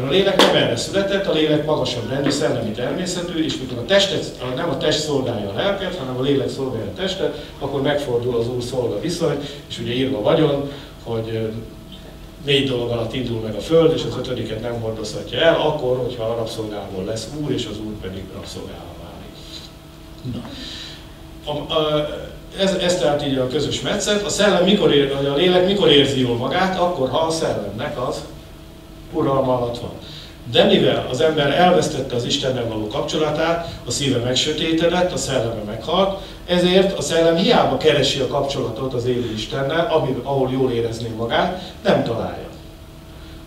[0.00, 3.84] Mert a lélek nem erre született, a lélek magasabb rendű, szellemi természetű, és mikor a
[3.84, 8.36] testet, nem a test szolgálja a lelket, hanem a lélek szolgálja a testet, akkor megfordul
[8.36, 10.70] az úr szolga viszony, és ugye írva vagyon,
[11.04, 11.48] hogy
[12.44, 16.24] négy dolog alatt indul meg a föld, és az ötödiket nem hordozhatja el, akkor, hogyha
[16.24, 19.34] a rabszolgából lesz úr, és az úr pedig rabszolgálva válik.
[20.32, 20.48] Na.
[21.52, 22.08] A, a,
[22.58, 24.24] ez, ez tehát így a közös metszet.
[24.24, 26.78] A szellem mikor ér, a lélek mikor érzi jól magát?
[26.78, 28.24] Akkor, ha a szellemnek az
[29.12, 29.90] uralma alatt van.
[30.52, 36.20] De mivel az ember elvesztette az Istennel való kapcsolatát, a szíve megsötétedett, a szelleme meghalt,
[36.46, 39.86] ezért a szellem hiába keresi a kapcsolatot az élő Istennel,
[40.22, 42.48] ahol jól érezné magát, nem találja.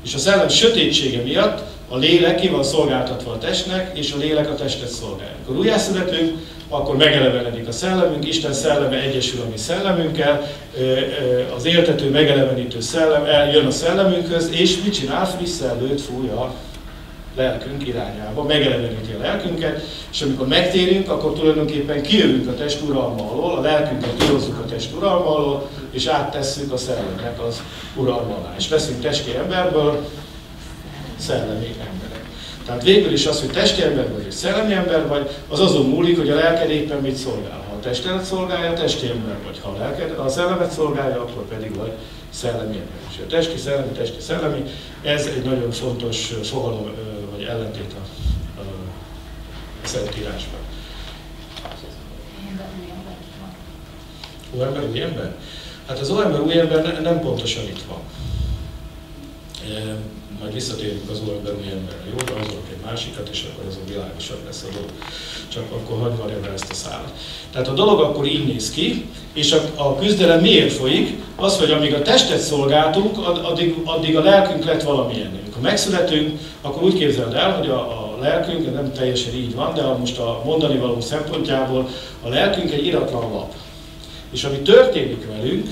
[0.04, 4.50] És a szellem sötétsége miatt a lélek ki van szolgáltatva a testnek, és a lélek
[4.50, 5.34] a testet szolgálja.
[5.36, 6.38] Amikor újjászületünk,
[6.74, 10.48] akkor megelevenedik a szellemünk, Isten szelleme egyesül a mi szellemünkkel,
[11.56, 15.26] az éltető, megelevenítő szellem eljön a szellemünkhöz, és mit csinál?
[15.26, 16.54] Friss szellőt fúj a
[17.36, 19.82] lelkünk irányába, megeleveníti a lelkünket,
[20.12, 24.94] és amikor megtérünk, akkor tulajdonképpen kijövünk a test uralma alól, a lelkünket kihozzuk a test
[24.96, 27.62] uralma alól, és áttesszük a szellemnek az
[27.96, 28.54] uralma alá.
[28.58, 30.06] És veszünk testi emberből
[31.18, 32.03] szellemi ember.
[32.66, 36.18] Tehát végül is az, hogy testi ember vagy, vagy szellemi ember vagy, az azon múlik,
[36.18, 37.64] hogy a lelked éppen mit szolgál.
[37.70, 39.60] Ha a testedet szolgálja, testi ember vagy.
[39.62, 41.92] Ha a, lelked, a szellemet szolgálja, akkor pedig vagy
[42.30, 42.98] szellemi ember.
[43.12, 44.64] És a testi, szellemi, testi, szellemi,
[45.02, 46.92] ez egy nagyon fontos fogalom,
[47.32, 48.64] vagy ellentét a, a,
[49.84, 50.60] a Szentírásban.
[54.56, 55.36] Óember, új ember?
[55.88, 58.00] Hát az óember, új ember nem pontosan itt van
[60.44, 62.16] majd visszatérünk az emberi emberre, jó?
[62.16, 64.90] De azok egy másikat, és akkor azon világosabb lesz a dolog.
[65.48, 67.14] Csak akkor hagyj varjam el ezt a szállat.
[67.52, 71.18] Tehát a dolog akkor így néz ki, és a, a küzdelem miért folyik?
[71.36, 75.40] Az, hogy amíg a testet szolgáltunk, addig, addig a lelkünk lett valamilyen.
[75.42, 79.82] Amikor megszületünk, akkor úgy képzeld el, hogy a, a lelkünk, nem teljesen így van, de
[79.82, 81.88] a, most a mondani való szempontjából
[82.24, 83.54] a lelkünk egy iratlan lap.
[84.32, 85.68] És ami történik velünk,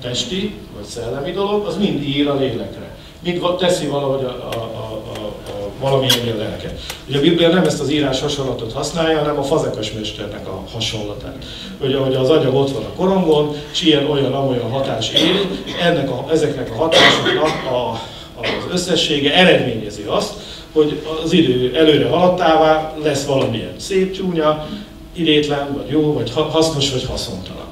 [0.00, 2.83] testi vagy szellemi dolog, az mind ír a lélekre.
[3.24, 6.74] Mind teszi valahogy a, a, a, a, a valamilyen lelke.
[7.08, 11.44] Ugye a Biblia nem ezt az írás hasonlatot használja, hanem a fazekas mesternek a hasonlatát.
[11.80, 15.34] Hogy ahogy az agyag ott van a korongon, és ilyen olyan amolyan hatás él,
[15.82, 18.00] ennek a, ezeknek a hatásoknak a,
[18.40, 20.32] az összessége eredményezi azt,
[20.72, 24.68] hogy az idő előre haladtává lesz valamilyen szép, csúnya,
[25.12, 27.63] idétlen, vagy jó, vagy hasznos, vagy haszontalan.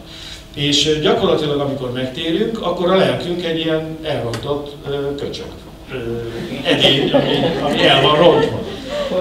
[0.55, 4.75] És gyakorlatilag, amikor megtérünk, akkor a lelkünk egy ilyen elrontott
[5.17, 5.47] köcsög.
[6.65, 8.61] Edény, ami, ami el van rontva.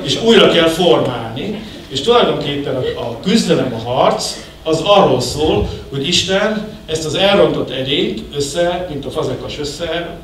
[0.01, 6.07] És újra kell formálni, és tulajdonképpen a, a küzdelem, a harc, az arról szól, hogy
[6.07, 10.17] Isten ezt az elrontott edényt össze, mint a fazekas össze,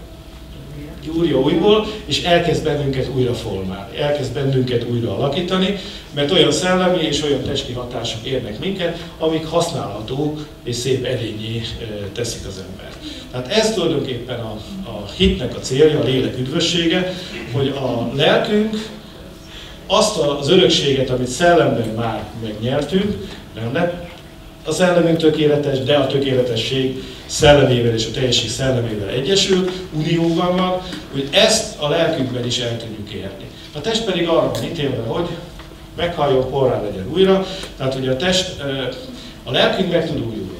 [1.14, 5.76] gyúrja újból, és elkezd bennünket újra formálni, elkezd bennünket újra alakítani,
[6.14, 11.62] mert olyan szellemi és olyan testi hatások érnek minket, amik használhatók és szép edényé
[12.14, 12.98] teszik az embert.
[13.32, 14.58] Tehát ez tulajdonképpen a,
[14.90, 17.14] a hitnek a célja, a lélek üdvössége,
[17.52, 18.76] hogy a lelkünk
[19.88, 24.07] azt az örökséget, amit szellemben már megnyertünk, nem lett
[24.68, 31.28] a szellemünk tökéletes, de a tökéletesség szellemével és a teljesség szellemével egyesül, unióban van, hogy
[31.32, 33.46] ezt a lelkünkben is el tudjuk érni.
[33.76, 35.28] A test pedig arra van ítélve, hogy
[35.98, 37.46] meghalljon, porrá legyen újra,
[37.78, 38.62] tehát hogy a test,
[39.44, 40.56] a lelkünk meg tud újulni.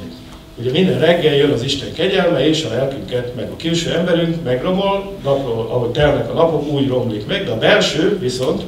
[0.60, 5.14] Ugye minden reggel jön az Isten kegyelme, és a lelkünket, meg a külső emberünk megromol,
[5.24, 8.62] napról, ahogy telnek a napok, úgy romlik meg, de a belső viszont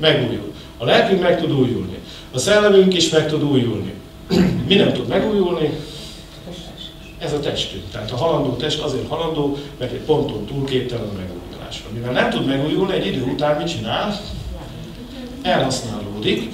[0.00, 0.52] megújul.
[0.78, 1.98] A lelkünk meg tud újulni.
[2.32, 3.93] A szellemünk is meg tud újulni.
[4.68, 5.70] Mi nem tud megújulni?
[7.18, 7.84] Ez a testünk.
[7.90, 11.88] Tehát a halandó test azért halandó, mert egy ponton túl képtelen a megújulásra.
[11.94, 14.20] Mivel nem tud megújulni, egy idő után mit csinál?
[15.42, 16.50] Elhasználódik.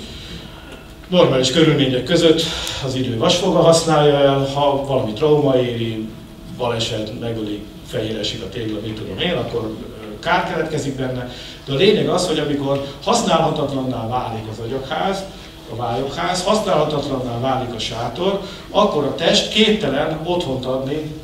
[1.09, 2.43] Normális körülmények között
[2.85, 6.09] az idő vasfoga használja el, ha valami trauma éri,
[6.57, 9.77] baleset, megölik, fehér esik a tégla, mit tudom én, akkor
[10.21, 11.31] kár keletkezik benne.
[11.65, 15.25] De a lényeg az, hogy amikor használhatatlanná válik az agyagház,
[15.73, 21.15] a vályokház, használhatatlanná válik a sátor, akkor a test képtelen otthont adni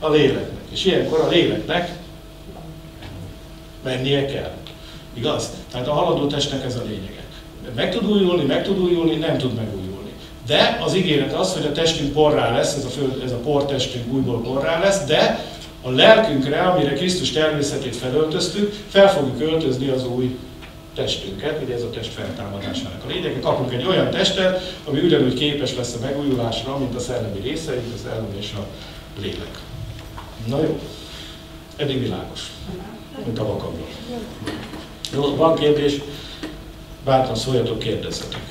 [0.00, 0.62] a léleknek.
[0.70, 1.98] És ilyenkor a léleknek
[3.82, 4.52] mennie kell.
[5.14, 5.50] Igaz?
[5.70, 7.22] Tehát a haladó testnek ez a lényege.
[7.74, 10.12] Meg tud újulni, meg tud újulni, nem tud megújulni.
[10.46, 14.12] De az ígéret az, hogy a testünk porrá lesz, ez a, föld, ez a portestünk
[14.12, 15.44] újból porrá lesz, de
[15.82, 20.38] a lelkünkre, amire Krisztus természetét felöltöztük, fel fogjuk öltözni az új
[20.94, 23.40] testünket, ugye ez a test feltámadásának a lényege.
[23.40, 28.06] Kapunk egy olyan testet, ami ugyanúgy képes lesz a megújulásra, mint a szellemi részeink, az
[28.10, 28.66] elem és a
[29.20, 29.58] lélek.
[30.46, 30.80] Na jó,
[31.76, 32.52] eddig világos,
[33.24, 33.86] mint a vakabban.
[35.12, 36.00] Jó, van kérdés?
[37.04, 38.42] Bátran szóljatok, kérdezzetek.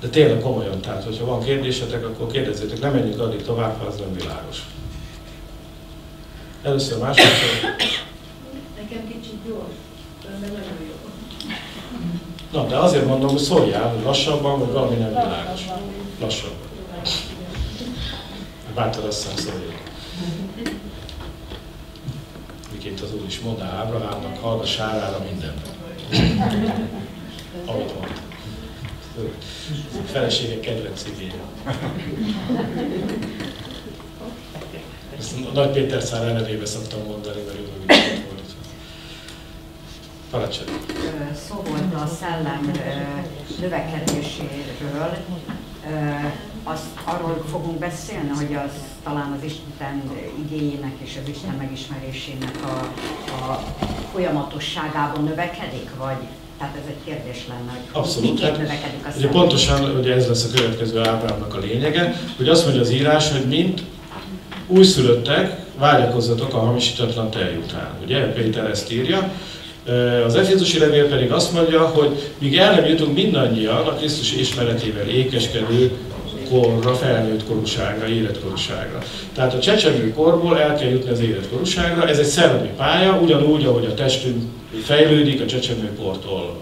[0.00, 3.96] De tényleg komolyan, tehát hogyha van kérdésetek, akkor kérdezzétek, nem menjünk addig tovább, ha az
[3.96, 4.62] nem világos.
[6.62, 7.74] Először másodszor.
[8.76, 9.74] Nekem kicsit gyors,
[10.22, 10.94] de nagyon jó.
[12.52, 15.60] Na, de azért mondom, hogy szóljál, hogy lassabban, vagy valami nem világos.
[16.20, 16.70] Lassabban.
[18.74, 19.74] Bátor asszony szóljon.
[22.72, 25.70] Miként az Úr is mondta Ábrahámnak, hallgass sárára mindenben.
[27.66, 28.20] Amit mondta.
[29.92, 31.42] A feleségek kedvenc igénye.
[35.22, 38.50] Ezt Nagy Péter szár ellenébe szoktam mondani, mert ő meg volt.
[40.30, 40.68] Parancsolj!
[41.48, 42.72] Szó volt a szellem
[43.60, 45.16] növekedéséről.
[46.62, 50.02] Azt arról fogunk beszélni, hogy az talán az Isten
[50.44, 52.78] igényének és az Isten megismerésének a,
[53.32, 53.64] a
[54.12, 56.16] folyamatosságában növekedik, vagy
[56.58, 58.40] tehát ez egy kérdés lenne, hogy Abszolút.
[58.40, 62.64] Hát, növekedik a ugye pontosan ugye ez lesz a következő Ábrámnak a lényege, hogy azt
[62.64, 63.82] mondja az írás, hogy mint
[64.66, 67.90] újszülöttek, vágyakozzatok a hamisítatlan tej után.
[68.04, 69.32] Ugye Péter ezt írja.
[70.26, 75.08] Az Efézusi levél pedig azt mondja, hogy míg el nem jutunk mindannyian a Krisztus ismeretével
[75.08, 75.90] ékeskedő
[76.50, 78.98] korra, felnőtt korúságra, életkorúságra.
[79.34, 83.84] Tehát a csecsemő korból el kell jutni az életkorúságra, ez egy szellemi pálya, ugyanúgy, ahogy
[83.84, 84.42] a testünk
[84.82, 86.56] fejlődik a csecsemő kortól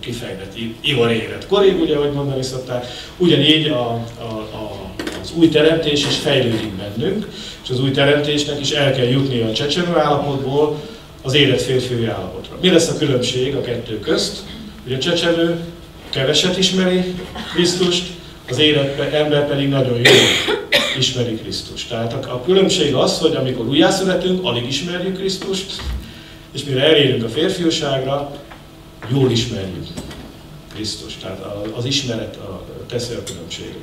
[0.00, 2.86] kifejlett ivar életkorig, ugye, ahogy mondani szokták,
[3.16, 4.77] ugyanígy a, a, a
[5.22, 7.28] az új teremtés is fejlődik bennünk,
[7.62, 10.80] És az új teremtésnek is el kell jutni a csecsemő állapotból
[11.22, 12.56] az élet férfiúi állapotra.
[12.60, 14.42] Mi lesz a különbség a kettő közt?
[14.82, 15.60] Hogy a csecsemő
[16.10, 17.14] keveset ismeri
[17.54, 18.06] Krisztust,
[18.50, 20.56] az élet ember pedig nagyon jól
[20.98, 21.88] ismeri Krisztust.
[21.88, 25.82] Tehát a, a különbség az, hogy amikor újjászületünk, alig ismerjük Krisztust,
[26.52, 28.30] és mire elérünk a férfiúságra,
[29.12, 29.86] jól ismerjük
[30.74, 31.16] Krisztus.
[31.16, 31.44] Tehát
[31.76, 32.38] az ismeret
[32.86, 33.74] teszi a különbséget.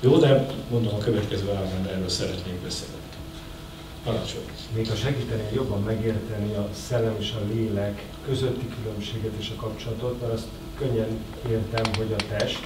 [0.00, 2.94] Jó, de mondom a következő államban erről szeretnénk beszélni.
[4.04, 4.44] Parancsolj!
[4.74, 10.20] Még ha segítenél jobban megérteni a szellem és a lélek közötti különbséget és a kapcsolatot,
[10.20, 10.46] mert azt
[10.78, 12.58] könnyen értem, hogy a test,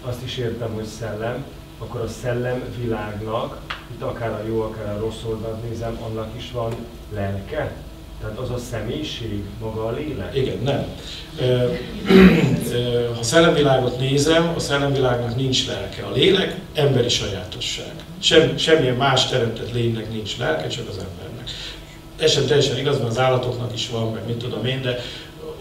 [0.00, 1.44] azt is értem, hogy szellem,
[1.78, 6.50] akkor a szellem világnak, itt akár a jó, akár a rossz oldalt nézem, annak is
[6.50, 6.74] van
[7.12, 7.76] lelke?
[8.22, 10.36] Tehát az a személyiség, maga a lélek?
[10.36, 10.86] Igen, nem.
[13.16, 16.02] Ha szellemvilágot nézem, a szellemvilágnak nincs lelke.
[16.02, 17.92] A lélek emberi sajátosság.
[18.20, 21.50] Sem, semmilyen más teremtett lénynek nincs lelke, csak az embernek.
[22.18, 24.98] Ez sem teljesen igaz, mert az állatoknak is van, meg mit tudom én, de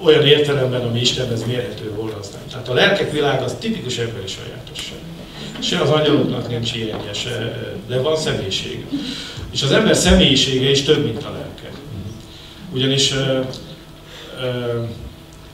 [0.04, 2.42] olyan értelemben, ami Istenhez mérhető volna, az nem.
[2.50, 4.98] Tehát a lelkek világ az tipikus emberi sajátosság.
[5.60, 8.86] Se az angyaloknak nincs ilyenje, se, de van személyiség.
[9.52, 11.51] És az ember személyisége is több, mint a lelke.
[12.74, 13.14] Ugyanis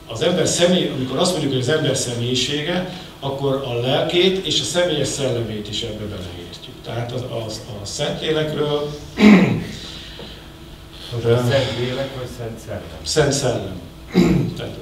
[0.06, 4.64] az ember személy, amikor azt mondjuk, hogy az ember személyisége, akkor a lelkét és a
[4.64, 6.74] személyes szellemét is ebbe beleértjük.
[6.84, 8.90] Tehát az, az, a Szentlélekről...
[11.12, 12.82] Most a Szent Lélek vagy Szent Szellem?
[13.02, 13.80] Szent Szellem.
[14.56, 14.76] Tehát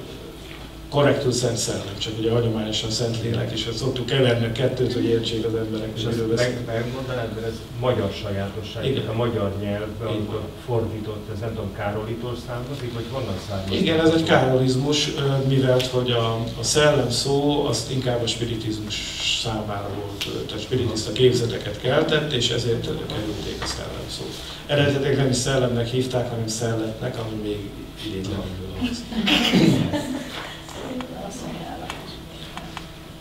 [0.89, 5.03] korrektül Szent Szellem, csak ugye hagyományosan Szent Lélek, és ezt szoktuk keverni a kettőt, hogy
[5.03, 9.07] értsék az emberek, és ezt meg, megmondanád, mert ez magyar sajátosság, Igen.
[9.07, 13.81] a magyar nyelvben, amikor fordított, ez nem tudom, Károlitól származik, vagy honnan származik?
[13.81, 15.09] Igen, ez egy károlizmus,
[15.47, 18.95] mivel hogy a, a szellem szó azt inkább a spiritizmus
[19.43, 24.33] számára volt, tehát spiritista képzeteket keltett, és ezért kerülték a szellem szót.
[24.65, 27.69] Eredetileg nem is szellemnek hívták, hanem szelletnek, ami még
[28.05, 28.43] idétlenül
[28.81, 29.03] az.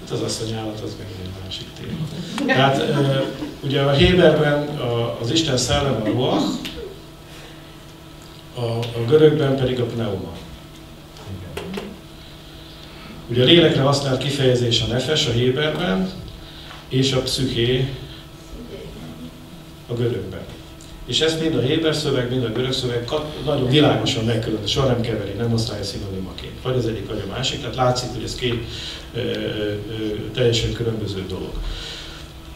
[0.07, 2.07] Hát az asszonyállat az meg egy másik téma.
[2.47, 2.83] Tehát
[3.61, 4.69] ugye a Héberben
[5.21, 6.45] az Isten szellem a ruach,
[8.55, 10.33] a, a görögben pedig a pneuma.
[13.29, 16.11] Ugye a lélekre használt kifejezés a nefes a Héberben,
[16.89, 17.95] és a psziché
[19.89, 20.46] a görögben.
[21.07, 23.09] És ezt mind a Héber szöveg, mind a görög szöveg
[23.45, 26.63] nagyon világosan megkülönböztet, soha nem keveri, nem osztálya szinonimaként.
[26.63, 27.61] Vagy az egyik, vagy a másik.
[27.61, 28.65] Tehát látszik, hogy ez két
[29.15, 29.75] ö, ö,
[30.35, 31.53] teljesen különböző dolog.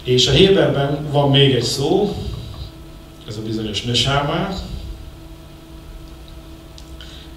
[0.04, 2.16] És a Héberben van még egy szó,
[3.28, 4.48] ez a bizonyos nösámá,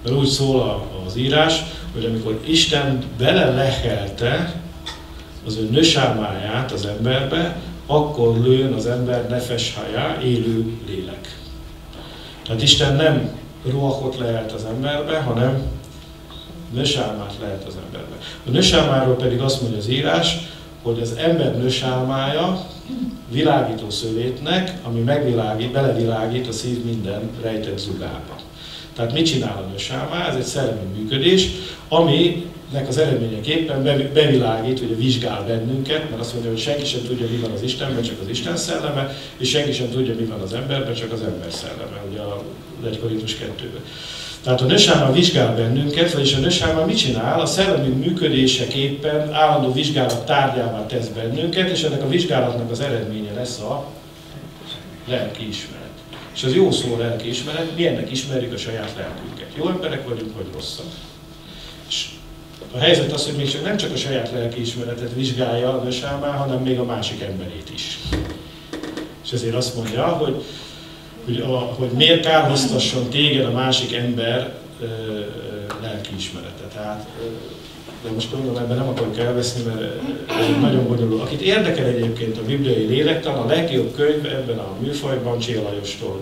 [0.02, 1.62] mert úgy szól az írás,
[1.94, 4.62] hogy amikor Isten belelehelte
[5.46, 11.38] az ő nösámáját az emberbe, akkor lőn az ember nefes hajá, élő lélek.
[12.46, 13.30] Tehát Isten nem
[13.70, 15.62] ruhakot lehet az emberbe, hanem
[16.72, 18.16] nösálmát lehet az emberbe.
[18.46, 20.36] A nösálmáról pedig azt mondja az írás,
[20.82, 22.66] hogy az ember nösálmája
[23.30, 28.36] világító szövétnek, ami megvilágít, belevilágít a szív minden rejtett zugába.
[28.94, 30.28] Tehát mit csinál a nősámá?
[30.28, 31.48] Ez egy szellemi működés,
[32.74, 33.82] aminek az eredményeképpen
[34.12, 38.02] bevilágít, hogy vizsgál bennünket, mert azt mondja, hogy senki sem tudja, mi van az Istenben,
[38.02, 41.52] csak az Isten szelleme, és senki sem tudja, mi van az emberben, csak az ember
[41.52, 42.42] szelleme, ugye a
[42.86, 43.82] 1 Korintus 2-ben.
[44.42, 47.40] Tehát a nősáma vizsgál bennünket, vagyis a nősáma mit csinál?
[47.40, 53.58] A szellemi működéseképpen állandó vizsgálat tárgyává tesz bennünket, és ennek a vizsgálatnak az eredménye lesz
[53.58, 53.86] a
[55.08, 55.82] lelki ismeret.
[56.34, 59.48] És az jó szó lelkiismeret, mi ennek ismerjük a saját lelkünket.
[59.56, 60.86] Jó emberek vagyunk, vagy rosszak.
[62.74, 66.62] A helyzet az, hogy még csak nem csak a saját lelkiismeretet vizsgálja a nösámá, hanem
[66.62, 67.98] még a másik emberét is.
[69.24, 70.42] És ezért azt mondja, hogy,
[71.24, 74.86] hogy, a, hogy miért kárhoztasson téged a másik ember ö,
[75.82, 76.64] lelkiismerete.
[76.72, 77.06] Tehát
[78.04, 79.80] de most gondolom ebben nem akarok elveszni, mert
[80.28, 81.22] ez nagyon bonyolult.
[81.22, 86.20] Akit érdekel egyébként a bibliai lélektan, a legjobb könyv ebben a műfajban Csél Lajostól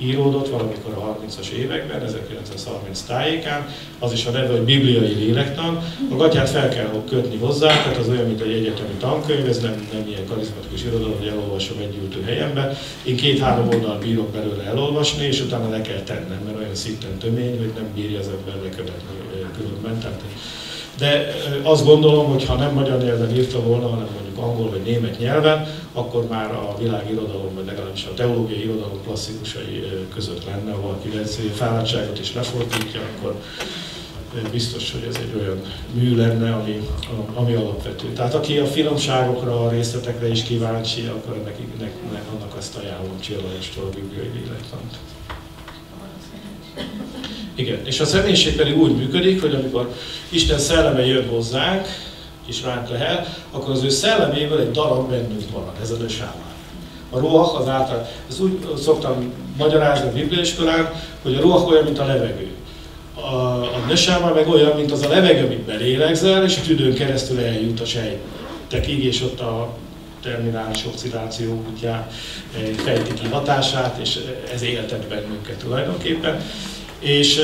[0.00, 5.82] íródott valamikor a 30-as években, 1930 tájékán, az is a neve, hogy bibliai lélektan.
[6.10, 9.88] A gatyát fel kell kötni hozzá, tehát az olyan, mint egy egyetemi tankönyv, ez nem,
[9.92, 12.76] nem ilyen karizmatikus irodalom, hogy elolvasom egy ültő helyemben.
[13.02, 17.58] Én két-három oldal bírok belőle elolvasni, és utána le kell tennem, mert olyan szinten tömény,
[17.58, 19.20] hogy nem bírja az ember lekövetni
[19.56, 19.98] különben.
[19.98, 20.22] Tehát
[21.00, 25.18] de azt gondolom, hogy ha nem magyar nyelven írta volna, hanem mondjuk angol vagy német
[25.18, 31.48] nyelven, akkor már a világirodalom, vagy legalábbis a teológiai irodalom klasszikusai között lenne, ahol valaki
[31.48, 33.34] fáradtságot is lefordítja, akkor
[34.50, 35.60] biztos, hogy ez egy olyan
[35.92, 36.88] mű lenne, ami,
[37.34, 38.12] ami alapvető.
[38.12, 41.92] Tehát aki a finomságokra, a részletekre is kíváncsi, akkor neki, neki
[42.34, 44.98] annak azt ajánlom Csillajostól a bibliai lélektant.
[47.60, 49.94] Igen, és a személyiség pedig úgy működik, hogy amikor
[50.28, 51.86] Isten szelleme jön hozzánk,
[52.46, 56.54] és ránk lehet, akkor az ő szelleméből egy darab bennünk marad, ez a nősámár.
[57.10, 60.92] A ruach az által, ezt úgy szoktam magyarázni a bibliaiskolán,
[61.22, 62.48] hogy a ruach olyan, mint a levegő.
[63.14, 67.40] A, a nösáma meg olyan, mint az a levegő, amit belélegzel, és a tüdőn keresztül
[67.40, 69.76] eljut a sejtekig, és ott a
[70.22, 72.06] terminális oxidáció útján
[72.76, 74.18] fejti ki hatását, és
[74.54, 76.42] ez éltet bennünket tulajdonképpen.
[77.00, 77.40] És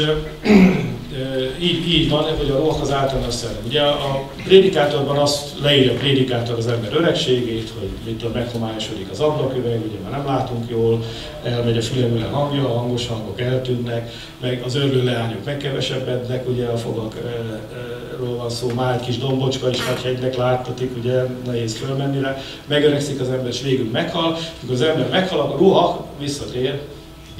[1.61, 3.57] így, így van, hogy a roh az általános szellem.
[3.67, 9.81] Ugye a prédikátorban azt leírja a prédikátor az ember öregségét, hogy mitől meghomályosodik az ablaküveg,
[9.89, 11.05] ugye már nem látunk jól,
[11.43, 16.77] elmegy a fülemüle hangja, a hangos hangok eltűnnek, meg az örlő leányok megkevesebbednek, ugye a
[16.77, 22.37] fogakról van szó, már egy kis dombocska is nagy hegynek láttatik, ugye nehéz fölmenni rá,
[22.67, 26.81] megöregszik az ember, és végül meghal, amikor az ember meghal, a ruha visszatér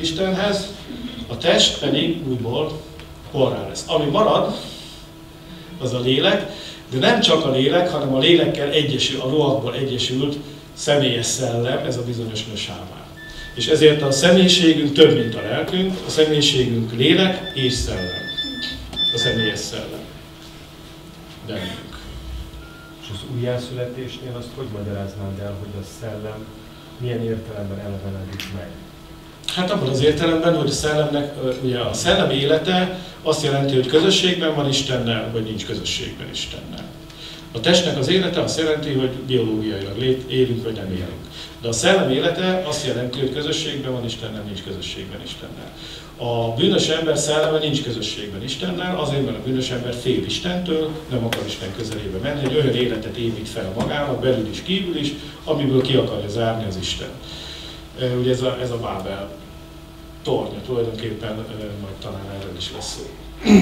[0.01, 0.75] Istenhez,
[1.27, 2.81] a test pedig újból
[3.31, 3.85] porrá lesz.
[3.87, 4.55] Ami marad,
[5.79, 6.51] az a lélek,
[6.91, 10.37] de nem csak a lélek, hanem a lélekkel egyesül, a rohakból egyesült
[10.75, 13.05] személyes szellem, ez a bizonyos nősámár.
[13.55, 18.25] És ezért a személyiségünk több, mint a lelkünk, a személyiségünk lélek és szellem.
[19.15, 20.05] A személyes szellem.
[21.47, 21.99] Bennünk.
[23.03, 26.47] És az újjászületésnél azt hogy magyaráznád el, hogy a szellem
[26.99, 28.71] milyen értelemben elevenedik meg?
[29.57, 34.55] Hát abban az értelemben, hogy a szellemnek, ugye a szellem élete azt jelenti, hogy közösségben
[34.55, 36.85] van Istennel, vagy nincs közösségben Istennel.
[37.53, 41.27] A testnek az élete azt jelenti, hogy biológiailag élünk, vagy nem élünk.
[41.61, 45.73] De a szellem élete azt jelenti, hogy közösségben van Istennel, nincs közösségben Istennel.
[46.17, 51.25] A bűnös ember szelleme nincs közösségben Istennel, azért, mert a bűnös ember fél Istentől, nem
[51.25, 55.13] akar Isten közelébe menni, egy olyan életet épít fel magának, belül is, kívül is,
[55.45, 57.09] amiből ki akarja zárni az Isten.
[58.21, 59.45] Ugye ez a, ez a Bábel
[60.27, 61.35] tornya, tulajdonképpen
[61.81, 63.03] majd talán erről is lesz szó.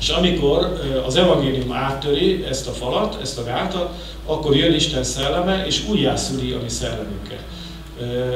[0.00, 3.92] És amikor az evangélium áttöri ezt a falat, ezt a gátat,
[4.26, 7.42] akkor jön Isten szelleme, és újjászüli a mi szellemünket.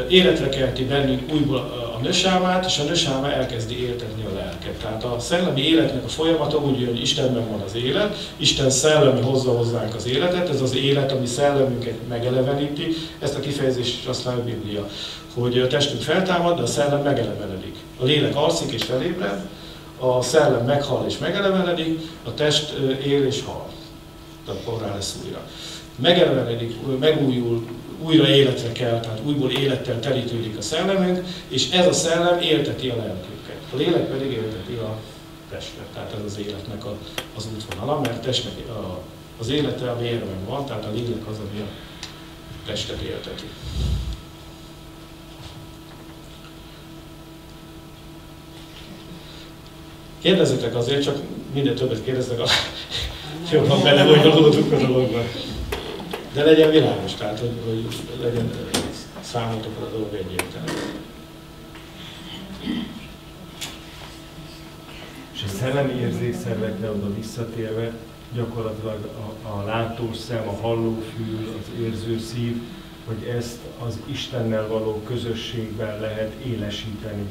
[0.08, 4.74] Életre kelti bennünk újból a nösámát, és a nösáma elkezdi éltetni a lelket.
[4.82, 9.50] Tehát a szellemi életnek a folyamata úgy, hogy Istenben van az élet, Isten szellemi hozza
[9.50, 14.88] hozzánk az életet, ez az élet, ami szellemünket megeleveníti, ezt a kifejezést aztán a Biblia
[15.34, 17.74] hogy a testünk feltámad, de a szellem megeleveledik.
[18.00, 19.40] A lélek alszik és felébred,
[19.98, 22.72] a szellem meghal és megeleveledik, a test
[23.04, 23.68] él és hal.
[24.46, 25.40] Tehát porrá lesz újra.
[25.96, 27.66] Megeleveledik, megújul,
[28.02, 32.96] újra életre kell, tehát újból élettel telítődik a szellemünk, és ez a szellem élteti a
[32.96, 33.56] lelkünket.
[33.72, 34.98] A lélek pedig élteti a
[35.50, 36.96] testet, tehát ez az életnek a,
[37.36, 39.00] az útvonala, mert testnek a,
[39.38, 41.66] az élete a vérben van, tehát a lélek az, ami a
[42.66, 43.44] testet élteti.
[50.20, 51.16] Kérdezzetek azért, csak
[51.52, 52.46] minden többet kérdeznek, a
[53.52, 55.22] jobban belebonyolódunk a dologba.
[56.34, 57.84] De legyen világos, tehát hogy, hogy
[58.22, 58.50] legyen
[59.20, 60.72] számotokra a dolog egyértelmű.
[65.34, 67.92] És a szellemi érzékszervekre oda visszatérve,
[68.34, 69.08] gyakorlatilag
[69.44, 72.62] a, a látószem, a hallófül, az érzőszív,
[73.06, 77.30] hogy ezt az Istennel való közösségben lehet élesíteni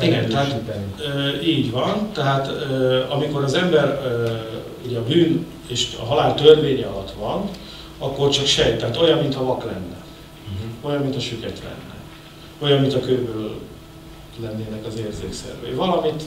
[0.00, 0.54] igen, tehát
[1.42, 2.12] így van.
[2.12, 2.48] Tehát
[3.08, 4.00] amikor az ember
[4.86, 7.50] ugye a bűn és a halál törvénye alatt van,
[7.98, 10.04] akkor csak sejt, tehát olyan, mintha vak lenne.
[10.44, 10.90] Uh-huh.
[10.90, 11.94] Olyan, mint a süket lenne.
[12.58, 13.60] Olyan, mint a kőből
[14.40, 15.72] lennének az érzékszervei.
[15.72, 16.22] Valamit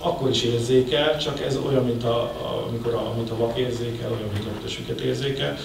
[0.00, 4.10] akkor is érzékel, csak ez olyan, mint a, a, amikor a, amit a vak érzékel,
[4.10, 5.56] olyan, mint a süket érzékel.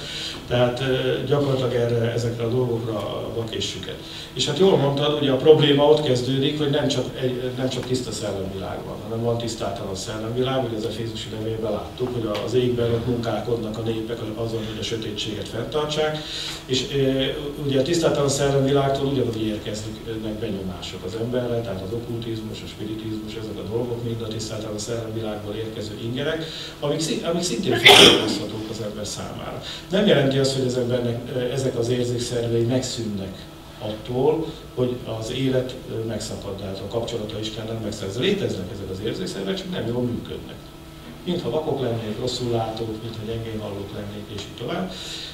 [0.48, 0.84] Tehát
[1.26, 3.96] gyakorlatilag erre, ezekre a dolgokra a vak és süket.
[4.34, 7.86] És hát jól mondtad, ugye a probléma ott kezdődik, hogy nem csak, egy, nem csak
[7.86, 12.92] tiszta szellemvilág van, hanem van tisztátalan szellemvilág, hogy az Efézusi levélben láttuk, hogy az égben
[12.92, 16.18] ott munkálkodnak a népek azon, hogy a sötétséget fenntartsák,
[16.66, 22.68] és e, ugye a tisztátalan szellemvilágtól ugyanúgy érkeznek benyomások az emberre, tehát az okkultizmus, a
[22.68, 26.46] spiritizmus, ezek a dolgok mind a tisztátalan szellemvilágból érkező ingerek,
[26.80, 29.62] amik, amik szintén feldolgozhatók az ember számára.
[29.90, 33.46] Nem jelenti azt, hogy az embernek ezek az érzékszervei megszűnnek
[33.80, 34.46] attól,
[34.76, 35.76] hogy az élet
[36.08, 38.20] megszakad, tehát a kapcsolata Istennel megszerz.
[38.20, 40.56] Léteznek ezek az érzékszervek, csak nem jól működnek.
[41.26, 44.92] Mintha vakok lennék, rosszul látók, mintha gyengén hallók lennék, és így tovább.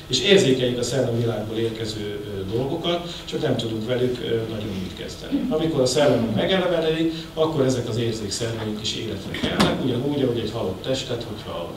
[0.08, 2.20] És érzékeljük a szellemi világból érkező
[2.54, 4.20] dolgokat, csak nem tudunk velük
[4.50, 5.46] nagyon mit kezdeni.
[5.50, 10.82] Amikor a szellem megelevenedik, akkor ezek az érzékszerveink is életre kelnek, ugyanúgy, ahogy egy halott
[10.82, 11.74] testet, hogyha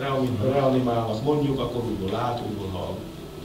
[0.53, 2.95] reanimálnak mondjuk, akkor újból lát, újból hall,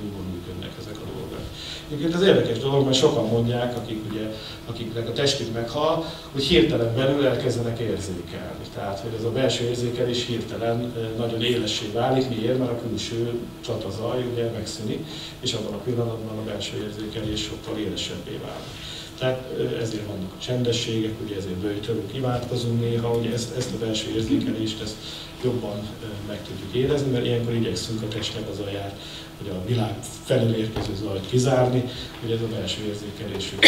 [0.04, 1.40] újból működnek ezek a dolgok.
[1.88, 4.34] Egyébként az érdekes dolog, mert sokan mondják, akik ugye,
[4.66, 8.66] akiknek a testük meghal, hogy hirtelen belül elkezdenek érzékelni.
[8.76, 12.30] Tehát, hogy ez a belső érzékelés hirtelen nagyon élessé válik.
[12.30, 12.58] Miért?
[12.58, 13.34] Mert a külső
[13.66, 15.06] csatazaj ugye megszűnik,
[15.40, 18.88] és abban a pillanatban a belső érzékelés sokkal élesebbé válik.
[19.20, 19.50] Tehát
[19.82, 24.82] ezért vannak a csendességek, ugye ezért bőjtörünk, imádkozunk néha, hogy ezt, ezt a belső érzékelést
[24.82, 24.96] ezt
[25.44, 25.88] jobban
[26.28, 29.00] meg tudjuk érezni, mert ilyenkor igyekszünk a testnek az aját,
[29.38, 31.84] hogy a világ felül érkező zajt kizárni,
[32.22, 33.66] hogy ez a belső érzékelésünk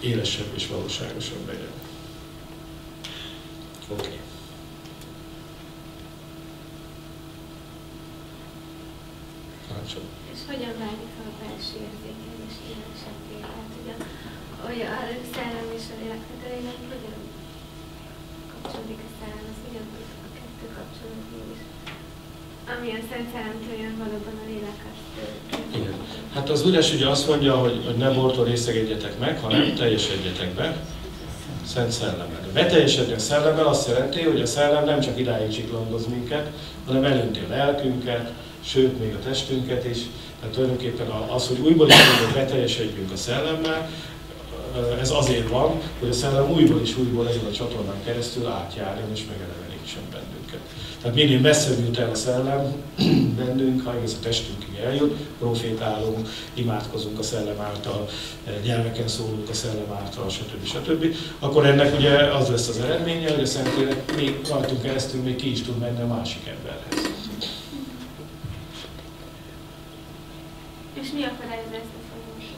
[0.00, 1.72] élesebb és valóságosabb legyen.
[3.88, 4.02] Oké.
[4.02, 4.18] Okay.
[10.32, 11.13] És hogyan válik
[14.74, 16.22] hogy a szellem és a lélek
[16.92, 17.18] hogyan
[18.50, 21.60] kapcsolódik a szellem, az hogyan tud a kettő kapcsolódni is?
[22.72, 24.78] Ami a Szent Szellemtől jön valóban a lélek,
[25.78, 25.96] Igen.
[26.34, 30.76] Hát az üres ugye azt mondja, hogy, hogy ne bortól részegedjetek meg, hanem teljesedjetek be
[31.72, 32.42] Szent Szellemmel.
[32.52, 36.46] Beteljesedni a szellemmel azt jelenti, hogy a szellem nem csak idáig csiklandoz minket,
[36.86, 38.32] hanem elönti a lelkünket,
[38.64, 39.98] sőt még a testünket is.
[40.40, 41.94] Tehát tulajdonképpen az, hogy újból is
[42.34, 43.88] beteljesedjünk a szellemmel,
[45.00, 49.24] ez azért van, hogy a szellem újból és újból ezen a csatornán keresztül átjárjon és
[49.28, 50.60] megelevenítsen bennünket.
[51.00, 52.74] Tehát minél messzebb jut el a szellem
[53.38, 58.08] bennünk, ha egész a testünkig eljut, profétálunk, imádkozunk a szellem által,
[58.64, 60.64] nyelveken szólunk a szellem által, stb.
[60.64, 61.16] stb.
[61.38, 65.50] Akkor ennek ugye az lesz az eredménye, hogy a Szentlélek még rajtunk keresztül még ki
[65.50, 67.12] is tud menni a másik emberhez.
[70.92, 72.54] És mi akadályozza ezt a folyamatot?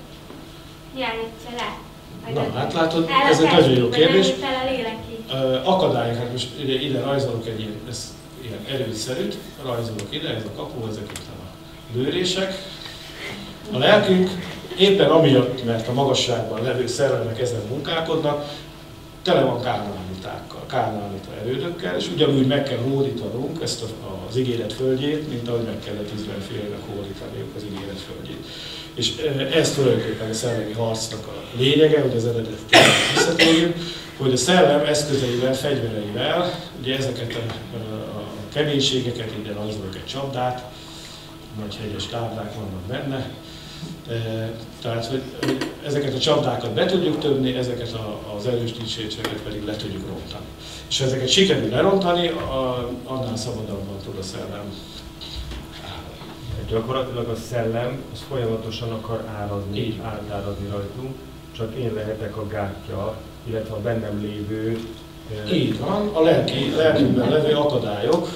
[0.94, 1.85] Mi állítja le?
[2.34, 4.32] Na, hát látod, ez egy nagyon jó kérdés.
[5.64, 10.56] Akadályok, hát most ide, ide rajzolok egy ilyen, ez ilyen erőszerűt, rajzolok ide, ez a
[10.56, 11.46] kapu, ezek itt a
[11.96, 12.54] lőrések.
[13.72, 14.30] A lelkünk
[14.78, 18.50] éppen amiatt, mert a magasságban levő szerelmek ezen munkálkodnak,
[19.22, 23.84] tele van kárnálmitákkal, kárnálmita erődökkel, és ugyanúgy meg kell hódítanunk ezt
[24.28, 28.46] az ígéret földjét, mint ahogy meg kellett Izrael félnek hódítaniuk az ígéret földjét.
[28.96, 29.16] És
[29.52, 32.84] ez tulajdonképpen a szellemi harcnak a lényege, hogy az eredetet
[33.14, 33.76] visszatérjünk,
[34.16, 40.64] hogy a szellem eszközeivel, fegyvereivel, ugye ezeket a, a keménységeket, ide rajzolok egy csapdát,
[41.58, 43.30] nagy hegyes táblák vannak benne,
[44.82, 45.22] tehát, hogy,
[45.86, 47.96] ezeket a csapdákat be tudjuk töbni, ezeket
[48.36, 50.44] az erős dicsőségeket pedig le tudjuk rontani.
[50.88, 52.30] És ha ezeket sikerül lerontani,
[53.04, 54.74] annál szabadabban tud a szellem
[56.68, 61.14] Gyakorlatilag a szellem az folyamatosan akar áradni, átáradni rajtunk,
[61.56, 64.78] csak én lehetek a gátja, illetve a bennem lévő
[65.52, 68.28] így van, a lelki, lelkünkben levő akadályok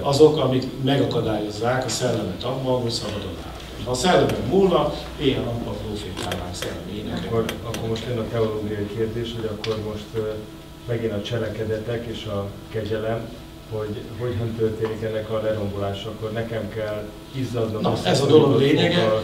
[0.00, 3.52] azok, amik megakadályozzák a szellemet abban, hogy szabadon áll.
[3.84, 9.34] Ha a szellemen múlna, ilyen nappal profétálnánk szellemi Akkor, akkor most jön a teológiai kérdés,
[9.34, 10.26] hogy akkor most
[10.88, 13.28] megint a cselekedetek és a kegyelem
[13.70, 17.02] hogy hogyan történik ennek a lerombolása, akkor nekem kell
[17.32, 17.82] izzadnom.
[17.82, 19.22] Na, ez a dolog a lényege, a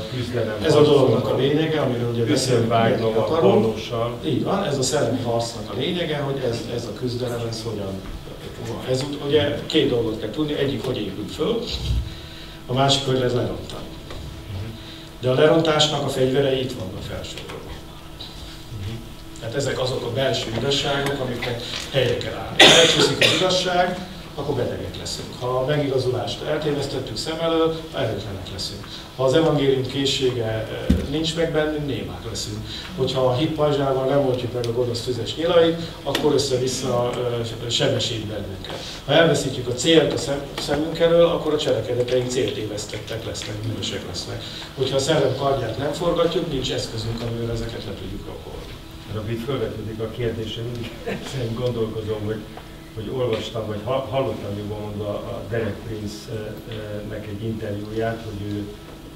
[0.63, 4.19] ez a dolognak a lényege, amiről ugye beszélünk a pallóssal.
[4.25, 8.01] Így van, ez a szellemi harcnak a lényege, hogy ez, ez a küzdelem, ez hogyan
[8.91, 11.65] ez ugye két dolgot kell tudni, egyik, hogy épül föl,
[12.67, 13.89] a másik, hogy ez lerontani.
[15.21, 17.71] De a lerontásnak a fegyverei itt vannak felsorolva.
[19.41, 22.63] Tehát ezek azok a belső igazságok, amiknek helyre kell állni.
[22.63, 24.10] Elcsúszik az igazság,
[24.41, 25.29] akkor betegek leszünk.
[25.41, 28.87] Ha a megigazulást eltévesztettük szem elől, erőtlenek leszünk.
[29.17, 30.69] Ha az evangélium készsége eh,
[31.11, 32.59] nincs meg bennünk, némák leszünk.
[32.97, 37.11] Hogyha a hip pajzsával nem oltjuk meg a gonosz tüzes nyilait, akkor össze-vissza
[37.65, 38.79] eh, sebesít bennünket.
[39.07, 44.43] Ha elveszítjük a célt a szemünk elől, akkor a cselekedeteink céltévesztettek lesznek, bűnösek lesznek.
[44.77, 48.73] Hogyha a szellem kardját nem forgatjuk, nincs eszközünk, amivel ezeket le tudjuk rakolni.
[49.15, 50.91] Rabbi, felvetődik a kérdésem, mindig
[51.63, 52.39] gondolkozom, hogy
[52.95, 58.67] hogy olvastam, vagy hallottam jobban mondva a Derek Prince-nek egy interjúját, hogy ő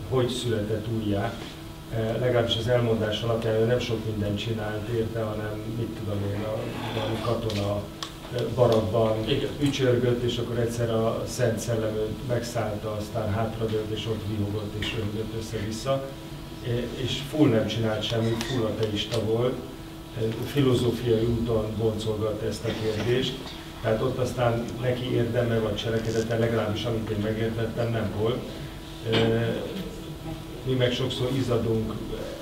[0.08, 1.34] hogy született újjá.
[1.94, 6.44] E, legalábbis az elmondás alapján ő nem sok mindent csinált érte, hanem mit tudom én,
[6.44, 6.56] a,
[6.94, 7.82] valami katona
[8.36, 9.16] e, barakban
[9.60, 11.96] ücsörgött, és akkor egyszer a Szent Szellem
[12.28, 16.08] megszállta, aztán hátradőlt, és ott vihogott, és rögött össze-vissza.
[16.66, 16.70] E,
[17.02, 19.54] és full nem csinált semmit, full ateista volt,
[20.46, 23.34] filozófiai úton boncolgatta ezt a kérdést,
[23.84, 28.38] Tehát ott aztán neki érdeme vagy cselekedete, legalábbis amit én megértettem, nem volt.
[30.62, 31.92] Mi meg sokszor izadunk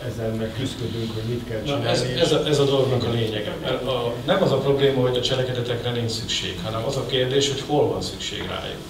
[0.06, 1.84] ezen, meg küzdködünk, hogy mit kell csinálni.
[1.84, 3.56] Na, ez, ez, a, ez a dolognak a lényege.
[3.62, 7.48] Mert a, nem az a probléma, hogy a cselekedetekre nincs szükség, hanem az a kérdés,
[7.48, 8.80] hogy hol van szükség rájuk.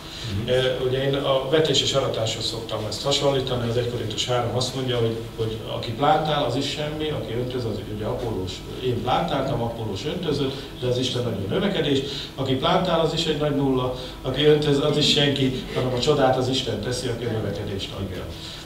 [0.47, 0.87] Uh-huh.
[0.87, 4.97] Ugye én a vetés és aratáshoz szoktam ezt hasonlítani, az 1 Korintus 3 azt mondja,
[4.97, 8.53] hogy, hogy aki plántál, az is semmi, aki öntöz, az ugye Apollós,
[8.85, 12.01] én plántáltam, Apollós öntözött, de az Isten nagyon növekedés,
[12.35, 16.37] aki plántál, az is egy nagy nulla, aki öntöz, az is senki, hanem a csodát
[16.37, 18.23] az Isten teszi, aki a növekedést adja.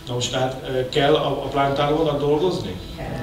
[0.07, 2.75] Na most tehát kell a, a plántálónak dolgozni?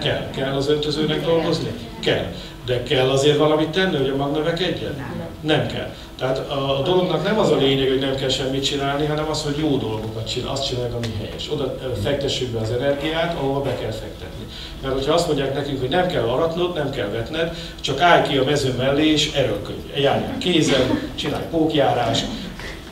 [0.02, 0.30] Kell.
[0.30, 1.72] Kell az öntözőnek dolgozni?
[2.00, 2.34] Kell.
[2.66, 4.96] De kell azért valamit tenni, hogy a mag növekedjen?
[4.96, 5.58] Nem.
[5.58, 5.94] Nem kell.
[6.24, 9.58] Tehát a dolognak nem az a lényeg, hogy nem kell semmit csinálni, hanem az, hogy
[9.58, 11.52] jó dolgokat csinál, azt csinálják, ami helyes.
[11.52, 14.46] Oda fektessük be az energiát, ahova be kell fektetni.
[14.82, 18.38] Mert hogyha azt mondják nekünk, hogy nem kell aratnod, nem kell vetned, csak állj ki
[18.38, 20.02] a mező mellé és erőlködj.
[20.02, 22.26] Járjál kézen, csinálj pókjárást,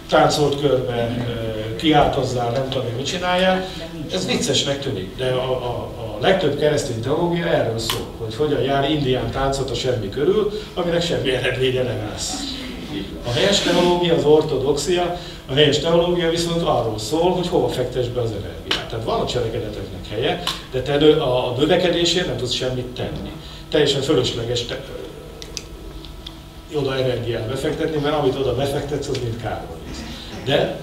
[0.10, 1.26] táncolt körben,
[1.78, 3.66] kiáltozzál, nem tudom, mit csináljál.
[4.14, 8.90] Ez viccesnek tűnik, de a, a, a legtöbb keresztény teológia erről szól, hogy hogyan jár
[8.90, 12.60] indián táncot a semmi körül, aminek semmi eredménye nem lesz.
[13.26, 15.20] A helyes teológia, az ortodoxia,
[15.50, 18.90] a helyes teológia viszont arról szól, hogy hova fektes be az energiát.
[18.90, 23.32] Tehát van a cselekedeteknek helye, de te a növekedésért nem tudsz semmit tenni.
[23.70, 24.80] Teljesen fölösleges te,
[26.76, 29.76] oda energiát befektetni, mert amit oda befektetsz, az mind kárba.
[30.46, 30.80] De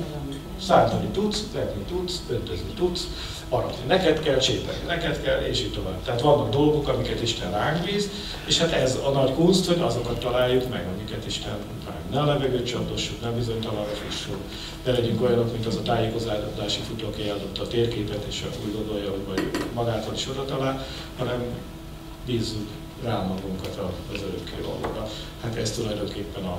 [0.66, 3.06] szántani tudsz, vetni tudsz, öntözni tudsz,
[3.48, 6.02] aratni neked kell, csépelni neked kell, és így tovább.
[6.04, 8.10] Tehát vannak dolgok, amiket Isten ránk bíz,
[8.46, 12.10] és hát ez a nagy kunst, hogy azokat találjuk meg, amiket Isten ránk.
[12.10, 14.42] Ne a levegőt csapdossuk, ne bizonytalanra fussunk,
[14.84, 19.10] ne legyünk olyanok, mint az a tájékozódási futó, aki eladott a térképet, és úgy gondolja,
[19.10, 20.86] hogy majd magától is oda talál,
[21.18, 21.44] hanem
[22.26, 22.68] bízzuk
[23.04, 23.78] rá magunkat
[24.12, 25.08] az örökké valóra.
[25.42, 26.58] Hát ez tulajdonképpen a,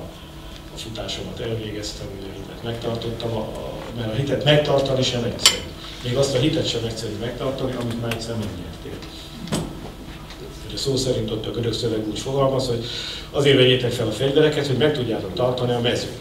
[0.74, 5.62] a futásomat elvégeztem, ugye a hitet megtartottam, a, a, mert a hitet megtartani sem egyszerű.
[6.04, 9.08] Még azt a hitet sem egyszerű megtartani, amit már egyszer megnyertél.
[10.66, 12.84] Ugye szó szerint ott a görög szöveg úgy fogalmaz, hogy
[13.30, 16.18] azért vegyétek fel a fegyvereket, hogy meg tudjátok tartani a mezőt.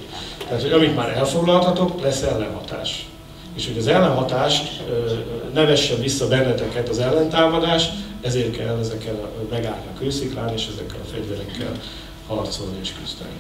[0.48, 3.08] Tehát, hogy amit már elfoglaltatok, lesz ellenhatás.
[3.56, 4.62] És hogy az ellenhatás
[5.54, 7.90] ne vesse vissza benneteket az ellentámadás,
[8.22, 11.72] ezért kell ezekkel megállni a kősziklán, és ezekkel a fegyverekkel
[12.28, 13.40] harcolni és küzdeni.